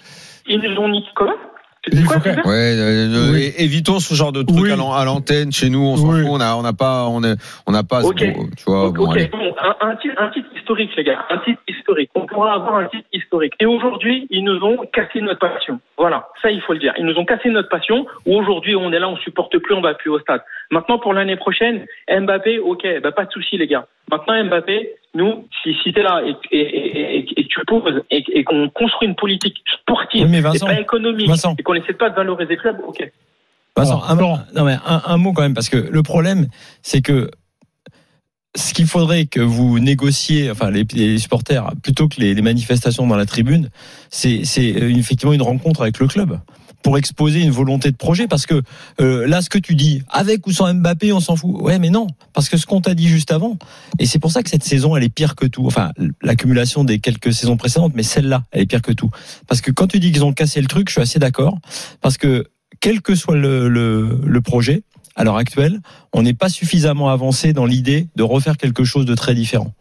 Ils 0.47 0.59
nous 0.59 0.77
ont 0.79 0.89
niqué 0.89 1.09
comment 1.15 1.33
Quoi, 2.07 2.17
Ouais, 2.17 2.31
euh, 2.75 3.07
euh, 3.13 3.31
Oui. 3.33 3.53
évitons 3.57 3.99
ce 3.99 4.13
genre 4.15 4.31
de 4.31 4.41
truc 4.41 4.59
Oui. 4.61 4.71
à 4.71 4.75
l'an- 4.75 4.93
à 4.93 5.05
l'antenne. 5.05 5.51
Chez 5.51 5.69
nous, 5.69 5.79
on 5.79 5.95
s'en 5.97 6.09
Oui. 6.13 6.21
fout. 6.21 6.29
On 6.31 6.39
a, 6.41 6.55
on 6.55 6.61
n'a 6.63 6.73
pas, 6.73 7.05
on 7.07 7.23
est, 7.23 7.35
on 7.67 7.71
n'a 7.71 7.83
pas, 7.83 8.01
ce 8.01 8.07
Ok. 8.07 8.23
gros- 8.33 8.45
tu 8.57 8.63
vois. 8.65 8.89
Bon, 8.91 9.05
bon, 9.05 9.11
un, 9.11 9.87
un 9.89 9.95
titre, 9.97 10.15
un 10.17 10.29
titre 10.29 10.47
historique, 10.55 10.91
les 10.97 11.03
gars, 11.03 11.25
un 11.29 11.37
titre 11.39 11.61
historique. 11.67 12.09
On 12.15 12.25
pourra 12.25 12.53
avoir 12.53 12.75
un 12.77 12.85
titre 12.87 13.07
historique. 13.13 13.53
Et 13.59 13.65
aujourd'hui, 13.65 14.27
ils 14.31 14.43
nous 14.43 14.59
ont 14.63 14.77
cassé 14.91 15.21
notre 15.21 15.39
passion. 15.39 15.79
Voilà, 15.97 16.27
ça 16.41 16.49
il 16.51 16.61
faut 16.61 16.73
le 16.73 16.79
dire. 16.79 16.93
Ils 16.97 17.05
nous 17.05 17.15
ont 17.17 17.25
cassé 17.25 17.49
notre 17.49 17.69
passion. 17.69 18.05
Où 18.25 18.35
aujourd'hui, 18.35 18.75
on 18.75 18.91
est 18.91 18.99
là, 18.99 19.07
on 19.07 19.17
supporte 19.17 19.57
plus, 19.59 19.75
on 19.75 19.81
va 19.81 19.93
plus 19.93 20.09
au 20.09 20.19
stade. 20.19 20.41
Maintenant, 20.71 20.97
pour 20.97 21.13
l'année 21.13 21.35
prochaine, 21.35 21.85
Mbappé, 22.09 22.59
ok, 22.59 22.85
bah 23.03 23.11
pas 23.11 23.25
de 23.25 23.31
souci, 23.31 23.57
les 23.57 23.67
gars. 23.67 23.85
Maintenant, 24.11 24.43
Mbappé, 24.45 24.89
nous, 25.13 25.47
si, 25.63 25.73
si 25.83 25.93
t'es 25.93 26.01
là 26.03 26.21
et, 26.25 26.35
et, 26.51 26.59
et, 26.59 27.17
et, 27.19 27.39
et 27.39 27.47
tu 27.47 27.59
poses 27.65 28.01
et, 28.11 28.23
et 28.33 28.43
qu'on 28.43 28.67
construit 28.69 29.07
une 29.07 29.15
politique 29.15 29.61
sportive 29.81 30.23
Oui, 30.25 30.29
mais 30.31 30.39
et 30.39 30.59
pas 30.59 30.79
économique 30.79 31.27
Vincent. 31.29 31.55
et 31.57 31.63
qu'on 31.63 31.74
essaie 31.75 31.93
pas 31.93 32.09
de 32.09 32.15
valoriser 32.15 32.55
le 32.55 32.61
club, 32.61 32.77
ok. 32.87 33.11
Vincent, 33.77 34.01
Alors, 34.01 34.39
un, 34.39 34.45
non, 34.55 34.63
mais 34.63 34.77
un, 34.85 35.01
un 35.05 35.17
mot 35.17 35.33
quand 35.33 35.41
même, 35.41 35.53
parce 35.53 35.69
que 35.69 35.77
le 35.77 36.03
problème, 36.03 36.47
c'est 36.81 37.01
que 37.01 37.29
ce 38.55 38.73
qu'il 38.73 38.87
faudrait 38.87 39.25
que 39.25 39.41
vous 39.41 39.79
négociez, 39.79 40.49
enfin 40.49 40.71
les, 40.71 40.85
les 40.93 41.17
supporters, 41.17 41.71
plutôt 41.83 42.07
que 42.07 42.19
les, 42.19 42.33
les 42.33 42.41
manifestations 42.41 43.05
dans 43.05 43.17
la 43.17 43.25
tribune, 43.25 43.69
c'est 44.09 44.45
c'est, 44.45 44.81
euh, 44.81 44.89
effectivement 44.89 45.33
une 45.33 45.41
rencontre 45.41 45.81
avec 45.81 45.99
le 45.99 46.07
club 46.07 46.39
pour 46.81 46.97
exposer 46.97 47.41
une 47.41 47.51
volonté 47.51 47.91
de 47.91 47.97
projet. 47.97 48.27
Parce 48.27 48.45
que 48.45 48.61
euh, 49.01 49.27
là, 49.27 49.41
ce 49.41 49.49
que 49.49 49.57
tu 49.57 49.75
dis, 49.75 50.03
avec 50.09 50.45
ou 50.47 50.51
sans 50.51 50.73
Mbappé, 50.73 51.13
on 51.13 51.19
s'en 51.19 51.35
fout. 51.35 51.55
Ouais, 51.61 51.79
mais 51.79 51.89
non, 51.89 52.07
parce 52.33 52.49
que 52.49 52.57
ce 52.57 52.65
qu'on 52.65 52.81
t'a 52.81 52.93
dit 52.93 53.07
juste 53.07 53.31
avant, 53.31 53.57
et 53.99 54.05
c'est 54.05 54.19
pour 54.19 54.31
ça 54.31 54.43
que 54.43 54.49
cette 54.49 54.63
saison, 54.63 54.95
elle 54.95 55.03
est 55.03 55.09
pire 55.09 55.35
que 55.35 55.45
tout. 55.45 55.65
Enfin, 55.65 55.91
l'accumulation 56.21 56.83
des 56.83 56.99
quelques 56.99 57.33
saisons 57.33 57.57
précédentes, 57.57 57.93
mais 57.95 58.03
celle-là, 58.03 58.43
elle 58.51 58.61
est 58.61 58.65
pire 58.65 58.81
que 58.81 58.91
tout. 58.91 59.09
Parce 59.47 59.61
que 59.61 59.71
quand 59.71 59.87
tu 59.87 59.99
dis 59.99 60.11
qu'ils 60.11 60.23
ont 60.23 60.33
cassé 60.33 60.61
le 60.61 60.67
truc, 60.67 60.89
je 60.89 60.93
suis 60.93 61.01
assez 61.01 61.19
d'accord. 61.19 61.57
Parce 62.01 62.17
que 62.17 62.47
quel 62.79 63.01
que 63.01 63.15
soit 63.15 63.35
le, 63.35 63.69
le, 63.69 64.21
le 64.25 64.41
projet, 64.41 64.83
à 65.15 65.23
l'heure 65.23 65.37
actuelle, 65.37 65.79
on 66.13 66.23
n'est 66.23 66.33
pas 66.33 66.49
suffisamment 66.49 67.09
avancé 67.09 67.53
dans 67.53 67.65
l'idée 67.65 68.07
de 68.15 68.23
refaire 68.23 68.57
quelque 68.57 68.83
chose 68.83 69.05
de 69.05 69.15
très 69.15 69.33
différent. 69.33 69.73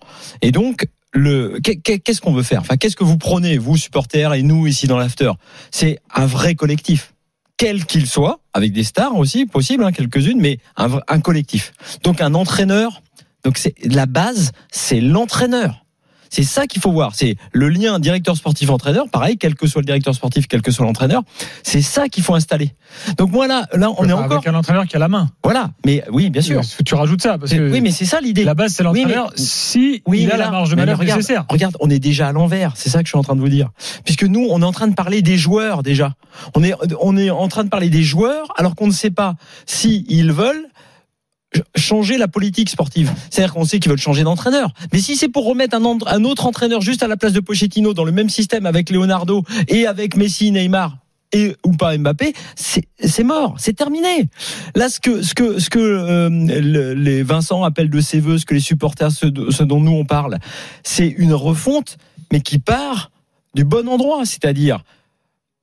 Et 0.42 0.52
donc, 0.52 0.86
le 1.14 1.58
qu'est- 1.62 1.76
qu'est- 1.76 1.98
qu'est-ce 2.00 2.20
qu'on 2.20 2.32
veut 2.34 2.42
faire? 2.42 2.60
Enfin, 2.60 2.76
qu'est-ce 2.76 2.96
que 2.96 3.04
vous 3.04 3.16
prenez, 3.16 3.56
vous 3.56 3.76
supporters 3.76 4.34
et 4.34 4.42
nous 4.42 4.66
ici 4.66 4.86
dans 4.86 4.98
l'after? 4.98 5.30
C'est 5.70 5.98
un 6.12 6.26
vrai 6.26 6.54
collectif, 6.54 7.14
quel 7.56 7.86
qu'il 7.86 8.06
soit, 8.06 8.40
avec 8.52 8.72
des 8.72 8.84
stars 8.84 9.16
aussi 9.16 9.46
possible, 9.46 9.84
hein, 9.84 9.92
quelques-unes, 9.92 10.40
mais 10.40 10.58
un, 10.76 11.00
un 11.08 11.20
collectif. 11.20 11.72
Donc 12.02 12.20
un 12.20 12.34
entraîneur. 12.34 13.00
Donc 13.44 13.58
c'est 13.58 13.74
la 13.84 14.06
base, 14.06 14.52
c'est 14.72 15.00
l'entraîneur. 15.00 15.83
C'est 16.30 16.42
ça 16.42 16.66
qu'il 16.66 16.82
faut 16.82 16.90
voir. 16.92 17.12
C'est 17.14 17.36
le 17.52 17.68
lien 17.68 17.98
directeur 17.98 18.36
sportif-entraîneur. 18.36 19.08
Pareil, 19.08 19.36
quel 19.38 19.54
que 19.54 19.66
soit 19.66 19.80
le 19.82 19.86
directeur 19.86 20.14
sportif, 20.14 20.46
quel 20.48 20.62
que 20.62 20.70
soit 20.72 20.84
l'entraîneur. 20.84 21.22
C'est 21.62 21.82
ça 21.82 22.08
qu'il 22.08 22.22
faut 22.24 22.34
installer. 22.34 22.74
Donc 23.18 23.30
moi 23.30 23.46
là, 23.46 23.66
là, 23.72 23.90
on 23.98 24.08
est 24.08 24.12
Avec 24.12 24.24
encore. 24.32 24.42
un 24.46 24.54
entraîneur 24.54 24.86
qui 24.86 24.96
a 24.96 24.98
la 24.98 25.08
main. 25.08 25.30
Voilà. 25.42 25.70
Mais 25.86 26.02
oui, 26.10 26.30
bien 26.30 26.42
sûr. 26.42 26.60
Tu 26.84 26.94
rajoutes 26.94 27.22
ça 27.22 27.38
parce 27.38 27.50
C'est- 27.50 27.58
que 27.58 27.70
Oui, 27.70 27.80
mais 27.80 27.90
c'est 27.90 28.04
ça 28.04 28.20
l'idée. 28.20 28.44
la 28.44 28.54
base 28.54 28.72
c'est 28.74 28.82
l'entraîneur. 28.82 29.26
Oui, 29.26 29.32
mais- 29.36 29.42
si 29.44 30.02
Oui, 30.06 30.22
il 30.22 30.30
a 30.32 30.36
là- 30.36 30.44
la 30.46 30.50
marge 30.50 30.70
de 30.70 30.76
manœuvre 30.76 31.00
regarde, 31.00 31.18
nécessaire. 31.18 31.44
Regarde, 31.48 31.76
on 31.80 31.88
est 31.90 31.98
déjà 31.98 32.28
à 32.28 32.32
l'envers. 32.32 32.72
C'est 32.76 32.90
ça 32.90 33.00
que 33.00 33.06
je 33.06 33.10
suis 33.10 33.18
en 33.18 33.22
train 33.22 33.36
de 33.36 33.40
vous 33.40 33.48
dire. 33.48 33.70
Puisque 34.04 34.24
nous, 34.24 34.46
on 34.50 34.60
est 34.62 34.64
en 34.64 34.72
train 34.72 34.88
de 34.88 34.94
parler 34.94 35.22
des 35.22 35.36
joueurs 35.38 35.82
déjà. 35.82 36.14
On 36.54 36.62
est, 36.64 36.74
on 37.00 37.16
est 37.16 37.30
en 37.30 37.48
train 37.48 37.64
de 37.64 37.68
parler 37.68 37.90
des 37.90 38.02
joueurs 38.02 38.46
alors 38.56 38.74
qu'on 38.74 38.86
ne 38.88 38.92
sait 38.92 39.10
pas 39.10 39.34
si 39.66 40.04
ils 40.08 40.32
veulent 40.32 40.66
changer 41.76 42.18
la 42.18 42.28
politique 42.28 42.68
sportive. 42.70 43.12
C'est-à-dire 43.30 43.54
qu'on 43.54 43.64
sait 43.64 43.78
qu'ils 43.80 43.90
veulent 43.90 43.98
changer 43.98 44.22
d'entraîneur. 44.24 44.72
Mais 44.92 44.98
si 45.00 45.16
c'est 45.16 45.28
pour 45.28 45.46
remettre 45.46 45.76
un, 45.76 46.24
autre 46.24 46.46
entraîneur 46.46 46.80
juste 46.80 47.02
à 47.02 47.08
la 47.08 47.16
place 47.16 47.32
de 47.32 47.40
Pochettino 47.40 47.94
dans 47.94 48.04
le 48.04 48.12
même 48.12 48.28
système 48.28 48.66
avec 48.66 48.90
Leonardo 48.90 49.42
et 49.68 49.86
avec 49.86 50.16
Messi, 50.16 50.50
Neymar 50.50 50.98
et 51.32 51.56
ou 51.66 51.72
pas 51.72 51.96
Mbappé, 51.98 52.32
c'est 52.54 53.24
mort, 53.24 53.56
c'est 53.58 53.72
terminé. 53.72 54.28
Là, 54.76 54.88
ce 54.88 55.00
que 55.00 55.20
ce 55.22 55.34
que 55.34 55.58
ce 55.58 55.68
que 55.68 55.78
euh, 55.80 56.28
le- 56.30 56.94
les 56.94 57.22
Vincent 57.24 57.64
appellent 57.64 57.90
de 57.90 58.00
ses 58.00 58.20
voeux, 58.20 58.38
ce 58.38 58.46
que 58.46 58.54
les 58.54 58.60
supporters, 58.60 59.10
ce, 59.10 59.26
ce 59.50 59.62
dont 59.64 59.80
nous 59.80 59.92
on 59.92 60.04
parle, 60.04 60.38
c'est 60.84 61.08
une 61.08 61.34
refonte, 61.34 61.96
mais 62.32 62.40
qui 62.40 62.58
part 62.60 63.10
du 63.54 63.64
bon 63.64 63.88
endroit, 63.88 64.24
c'est-à-dire 64.24 64.84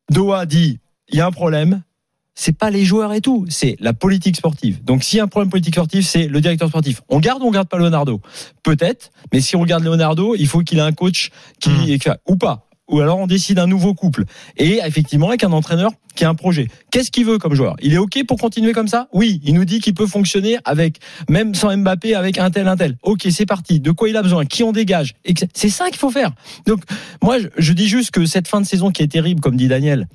Doha 0.09 0.45
dit 0.45 0.79
il 1.09 1.17
y 1.17 1.21
a 1.21 1.25
un 1.25 1.31
problème. 1.31 1.83
C'est 2.33 2.57
pas 2.57 2.69
les 2.69 2.85
joueurs 2.85 3.13
et 3.13 3.21
tout, 3.21 3.45
c'est 3.49 3.75
la 3.79 3.93
politique 3.93 4.37
sportive. 4.37 4.83
Donc 4.83 5.03
s'il 5.03 5.17
y 5.17 5.19
a 5.19 5.23
un 5.23 5.27
problème 5.27 5.49
politique 5.49 5.75
sportif, 5.75 6.07
c'est 6.07 6.27
le 6.27 6.41
directeur 6.41 6.69
sportif. 6.69 7.01
On 7.09 7.19
garde 7.19 7.43
ou 7.43 7.47
on 7.47 7.51
garde 7.51 7.67
pas 7.67 7.77
Leonardo? 7.77 8.21
Peut-être, 8.63 9.11
mais 9.33 9.41
si 9.41 9.55
on 9.55 9.65
garde 9.65 9.83
Leonardo, 9.83 10.35
il 10.35 10.47
faut 10.47 10.61
qu'il 10.61 10.77
ait 10.77 10.81
un 10.81 10.93
coach 10.93 11.29
qui 11.59 11.99
ou 12.27 12.37
pas. 12.37 12.67
Ou 12.89 12.99
alors 12.99 13.19
on 13.19 13.27
décide 13.27 13.57
un 13.59 13.67
nouveau 13.67 13.93
couple. 13.93 14.25
Et 14.57 14.79
effectivement, 14.85 15.29
avec 15.29 15.45
un 15.45 15.51
entraîneur 15.51 15.91
qui 16.13 16.25
a 16.25 16.29
un 16.29 16.35
projet. 16.35 16.67
Qu'est-ce 16.91 17.09
qu'il 17.09 17.25
veut 17.25 17.37
comme 17.37 17.53
joueur? 17.53 17.75
Il 17.81 17.93
est 17.93 17.97
OK 17.97 18.21
pour 18.27 18.37
continuer 18.37 18.73
comme 18.73 18.89
ça? 18.89 19.07
Oui, 19.13 19.39
il 19.45 19.53
nous 19.53 19.63
dit 19.63 19.79
qu'il 19.79 19.93
peut 19.93 20.07
fonctionner 20.07 20.57
avec, 20.65 20.99
même 21.29 21.55
sans 21.55 21.75
Mbappé, 21.75 22.15
avec 22.15 22.37
un 22.37 22.51
tel, 22.51 22.67
un 22.67 22.75
tel. 22.75 22.97
OK, 23.03 23.27
c'est 23.29 23.45
parti. 23.45 23.79
De 23.79 23.91
quoi 23.91 24.09
il 24.09 24.17
a 24.17 24.21
besoin? 24.21 24.45
Qui 24.45 24.63
on 24.63 24.73
dégage? 24.73 25.13
C'est 25.53 25.69
ça 25.69 25.87
qu'il 25.87 25.99
faut 25.99 26.11
faire. 26.11 26.33
Donc, 26.65 26.81
moi, 27.21 27.37
je 27.57 27.71
dis 27.71 27.87
juste 27.87 28.11
que 28.11 28.25
cette 28.25 28.49
fin 28.49 28.59
de 28.59 28.65
saison 28.65 28.91
qui 28.91 29.03
est 29.03 29.11
terrible, 29.11 29.39
comme 29.39 29.55
dit 29.55 29.69
Daniel, 29.69 30.07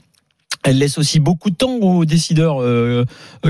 elle 0.67 0.79
laisse 0.79 0.99
aussi 0.99 1.21
beaucoup 1.21 1.51
de 1.51 1.55
temps 1.55 1.77
aux 1.77 2.05
décideurs 2.05 2.61
euh, 2.61 3.05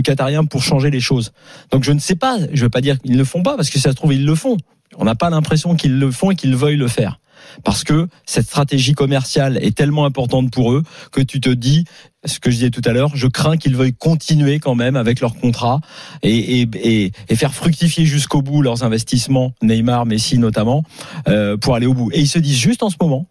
qatariens 0.05 0.45
pour 0.45 0.63
changer 0.63 0.91
les 0.91 1.01
choses. 1.01 1.33
Donc 1.71 1.83
je 1.83 1.93
ne 1.93 1.99
sais 1.99 2.15
pas, 2.15 2.39
je 2.39 2.59
ne 2.59 2.67
veux 2.67 2.69
pas 2.69 2.83
dire 2.83 3.01
qu'ils 3.01 3.13
ne 3.13 3.17
le 3.17 3.25
font 3.25 3.43
pas, 3.43 3.57
parce 3.57 3.71
que 3.71 3.79
si 3.79 3.81
ça 3.81 3.91
se 3.91 3.97
trouve, 3.97 4.13
ils 4.13 4.27
le 4.27 4.35
font. 4.35 4.59
On 4.99 5.05
n'a 5.05 5.15
pas 5.15 5.31
l'impression 5.31 5.77
qu'ils 5.77 5.99
le 5.99 6.11
font 6.11 6.31
et 6.31 6.37
qu'ils 6.37 6.55
veuillent 6.55 6.77
le 6.77 6.89
faire. 6.89 7.19
Parce 7.65 7.85
que 7.85 8.09
cette 8.27 8.45
stratégie 8.45 8.93
commerciale 8.93 9.59
est 9.63 9.75
tellement 9.75 10.05
importante 10.05 10.51
pour 10.51 10.73
eux 10.73 10.83
que 11.11 11.23
tu 11.23 11.41
te 11.41 11.49
dis, 11.49 11.85
ce 12.25 12.39
que 12.39 12.51
je 12.51 12.57
disais 12.57 12.71
tout 12.71 12.83
à 12.85 12.93
l'heure, 12.93 13.13
je 13.15 13.27
crains 13.29 13.57
qu'ils 13.57 13.77
veuillent 13.77 13.95
continuer 13.95 14.59
quand 14.59 14.75
même 14.75 14.95
avec 14.95 15.21
leur 15.21 15.37
contrat 15.37 15.81
et, 16.23 16.61
et, 16.61 16.69
et, 16.83 17.13
et 17.29 17.37
faire 17.37 17.55
fructifier 17.55 18.05
jusqu'au 18.05 18.43
bout 18.43 18.61
leurs 18.61 18.85
investissements, 18.85 19.55
Neymar, 19.63 20.05
Messi 20.05 20.39
notamment, 20.39 20.83
euh, 21.29 21.57
pour 21.57 21.77
aller 21.77 21.87
au 21.87 21.95
bout. 21.95 22.11
Et 22.13 22.21
ils 22.21 22.29
se 22.29 22.39
disent 22.39 22.59
juste 22.59 22.83
en 22.83 22.91
ce 22.91 22.97
moment, 23.01 23.27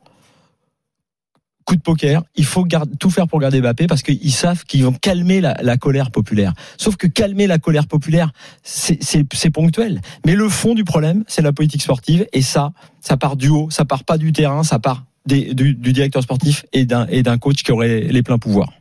coup 1.66 1.76
de 1.76 1.82
poker, 1.82 2.24
il 2.36 2.46
faut 2.46 2.66
tout 3.00 3.10
faire 3.10 3.28
pour 3.28 3.40
garder 3.40 3.60
Mbappé 3.60 3.88
parce 3.88 4.04
qu'ils 4.04 4.32
savent 4.32 4.64
qu'ils 4.66 4.84
vont 4.86 4.94
calmer 4.94 5.42
la, 5.42 5.58
la 5.62 5.78
colère 5.78 6.12
populaire. 6.12 6.54
Sauf 6.78 6.96
que 6.96 7.08
calmer 7.08 7.48
la 7.48 7.58
colère 7.58 7.88
populaire, 7.88 8.32
c'est- 8.64 9.50
ponctuel. 9.52 10.02
Mais 10.26 10.36
le 10.36 10.48
fond 10.50 10.76
du 10.76 10.84
problème, 10.84 11.24
c'est 11.28 11.42
la 11.42 11.54
politique 11.54 11.82
sportive 11.82 12.28
et 12.34 12.42
ça, 12.42 12.72
ça 13.02 13.18
part 13.18 13.36
du 13.36 13.50
haut, 13.50 13.70
ça 13.72 13.84
part 13.86 14.04
pas 14.04 14.18
du 14.18 14.32
terrain, 14.32 14.64
ça 14.64 14.80
part 14.80 15.06
du, 15.26 15.54
du 15.56 15.94
directeur 15.94 16.22
sportif 16.22 16.66
et 16.72 16.86
d'un 16.86 17.38
coach 17.40 17.64
qui 17.64 17.72
aurait 17.72 18.02
les 18.02 18.22
pleins 18.22 18.38
pouvoirs. 18.38 18.72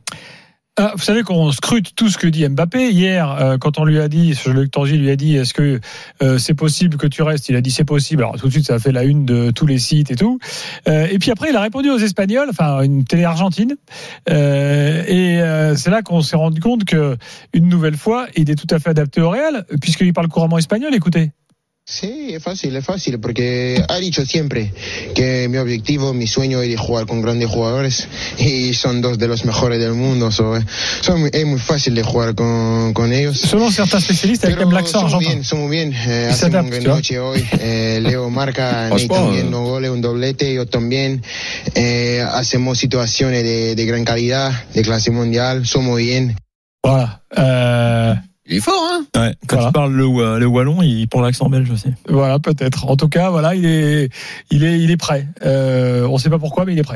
Ah, 0.77 0.91
vous 0.93 1.01
savez 1.01 1.23
qu'on 1.23 1.53
scrute 1.53 1.95
tout 1.95 2.09
ce 2.09 2.17
que 2.17 2.27
dit 2.27 2.45
Mbappé. 2.45 2.91
Hier, 2.91 3.31
euh, 3.31 3.57
quand 3.57 3.79
on 3.79 3.85
lui 3.85 4.01
a 4.01 4.09
dit, 4.09 4.37
Luc 4.47 4.71
Tangy 4.71 4.97
lui 4.97 5.09
a 5.09 5.15
dit, 5.15 5.37
est-ce 5.37 5.53
que 5.53 5.79
euh, 6.21 6.37
c'est 6.37 6.53
possible 6.53 6.97
que 6.97 7.07
tu 7.07 7.21
restes? 7.21 7.47
Il 7.47 7.55
a 7.55 7.61
dit 7.61 7.71
c'est 7.71 7.85
possible. 7.85 8.23
Alors 8.23 8.37
tout 8.37 8.47
de 8.47 8.51
suite, 8.51 8.67
ça 8.67 8.73
a 8.73 8.79
fait 8.79 8.91
la 8.91 9.05
une 9.05 9.25
de 9.25 9.51
tous 9.51 9.65
les 9.65 9.79
sites 9.79 10.11
et 10.11 10.17
tout. 10.17 10.37
Euh, 10.89 11.07
et 11.09 11.17
puis 11.17 11.31
après, 11.31 11.49
il 11.49 11.55
a 11.55 11.61
répondu 11.61 11.89
aux 11.89 11.97
Espagnols, 11.97 12.49
enfin 12.49 12.81
une 12.81 13.05
télé 13.05 13.23
argentine. 13.23 13.77
Euh, 14.29 15.05
et 15.07 15.39
euh, 15.41 15.77
c'est 15.77 15.91
là 15.91 16.01
qu'on 16.01 16.19
s'est 16.21 16.35
rendu 16.35 16.59
compte 16.59 16.83
que 16.83 17.15
une 17.53 17.69
nouvelle 17.69 17.95
fois, 17.95 18.27
il 18.35 18.49
est 18.49 18.55
tout 18.55 18.67
à 18.75 18.77
fait 18.77 18.89
adapté 18.89 19.21
au 19.21 19.29
Real, 19.29 19.65
puisqu'il 19.79 20.11
parle 20.11 20.27
couramment 20.27 20.57
espagnol. 20.57 20.93
Écoutez. 20.93 21.31
Sí, 21.87 22.33
es 22.33 22.41
fácil, 22.41 22.75
es 22.75 22.83
fácil, 22.83 23.19
porque 23.19 23.85
ha 23.87 23.97
dicho 23.97 24.25
siempre 24.25 24.73
que 25.13 25.47
mi 25.49 25.57
objetivo, 25.57 26.15
mi 26.15 26.25
sueño 26.25 26.59
es 26.63 26.69
de 26.69 26.77
jugar 26.77 27.05
con 27.05 27.21
grandes 27.21 27.47
jugadores 27.47 28.07
y 28.39 28.73
son 28.73 29.01
dos 29.01 29.19
de 29.19 29.27
los 29.27 29.45
mejores 29.45 29.77
del 29.77 29.93
mundo. 29.93 30.31
So, 30.31 30.55
son, 31.01 31.29
es 31.31 31.45
muy 31.45 31.59
fácil 31.59 31.93
de 31.93 32.01
jugar 32.01 32.33
con, 32.33 32.91
con 32.95 33.13
ellos. 33.13 33.39
Selon 33.39 33.71
certains 33.71 34.03
spécialistes, 34.03 34.51
avec 34.51 34.71
l'accent 34.71 35.01
somos 35.01 35.13
argentin. 35.13 35.29
bien, 35.29 35.43
somos 35.43 35.69
bien. 35.69 35.93
Eh, 35.93 36.31
adapta, 36.31 36.61
una 36.63 36.79
noche 36.79 37.19
hoy. 37.19 37.47
Eh, 37.59 37.99
Leo 38.01 38.31
marca, 38.31 38.89
Ney 38.95 39.07
también 39.07 39.51
dos 39.51 39.61
goles, 39.61 39.91
un 39.91 40.01
doblete, 40.01 40.55
yo 40.55 40.65
también. 40.65 41.21
Eh, 41.75 42.25
hacemos 42.33 42.79
situaciones 42.79 43.43
de, 43.43 43.75
de 43.75 43.85
gran 43.85 44.03
calidad, 44.05 44.65
de 44.73 44.81
clase 44.81 45.11
mundial. 45.11 45.67
Somos 45.67 45.99
bien. 45.99 46.35
Voilà. 46.81 47.21
Euh, 47.37 48.15
Il 48.47 48.57
est 48.57 48.59
fort, 48.59 48.79
hein 48.91 49.05
Ouais, 49.19 49.33
quand 49.47 49.55
Voilà. 49.55 49.69
tu 49.69 49.73
parles 49.73 49.93
le, 49.93 50.05
wa- 50.05 50.37
le 50.37 50.45
wallon, 50.45 50.83
il 50.83 51.07
prend 51.07 51.21
l'accent 51.21 51.49
belge 51.49 51.71
aussi. 51.71 51.87
voilà, 52.07 52.37
peut-être. 52.37 52.85
En 52.87 52.95
tout 52.95 53.09
cas, 53.09 53.31
voilà, 53.31 53.55
il 53.55 53.65
est, 53.65 54.09
il 54.51 54.63
est, 54.63 54.79
il 54.79 54.91
est 54.91 54.97
prêt. 54.97 55.27
Euh, 55.43 56.05
on 56.07 56.13
ne 56.13 56.17
sait 56.19 56.29
pas 56.29 56.37
pourquoi, 56.37 56.63
mais 56.63 56.73
il 56.73 56.77
est 56.79 56.83
prêt. 56.83 56.93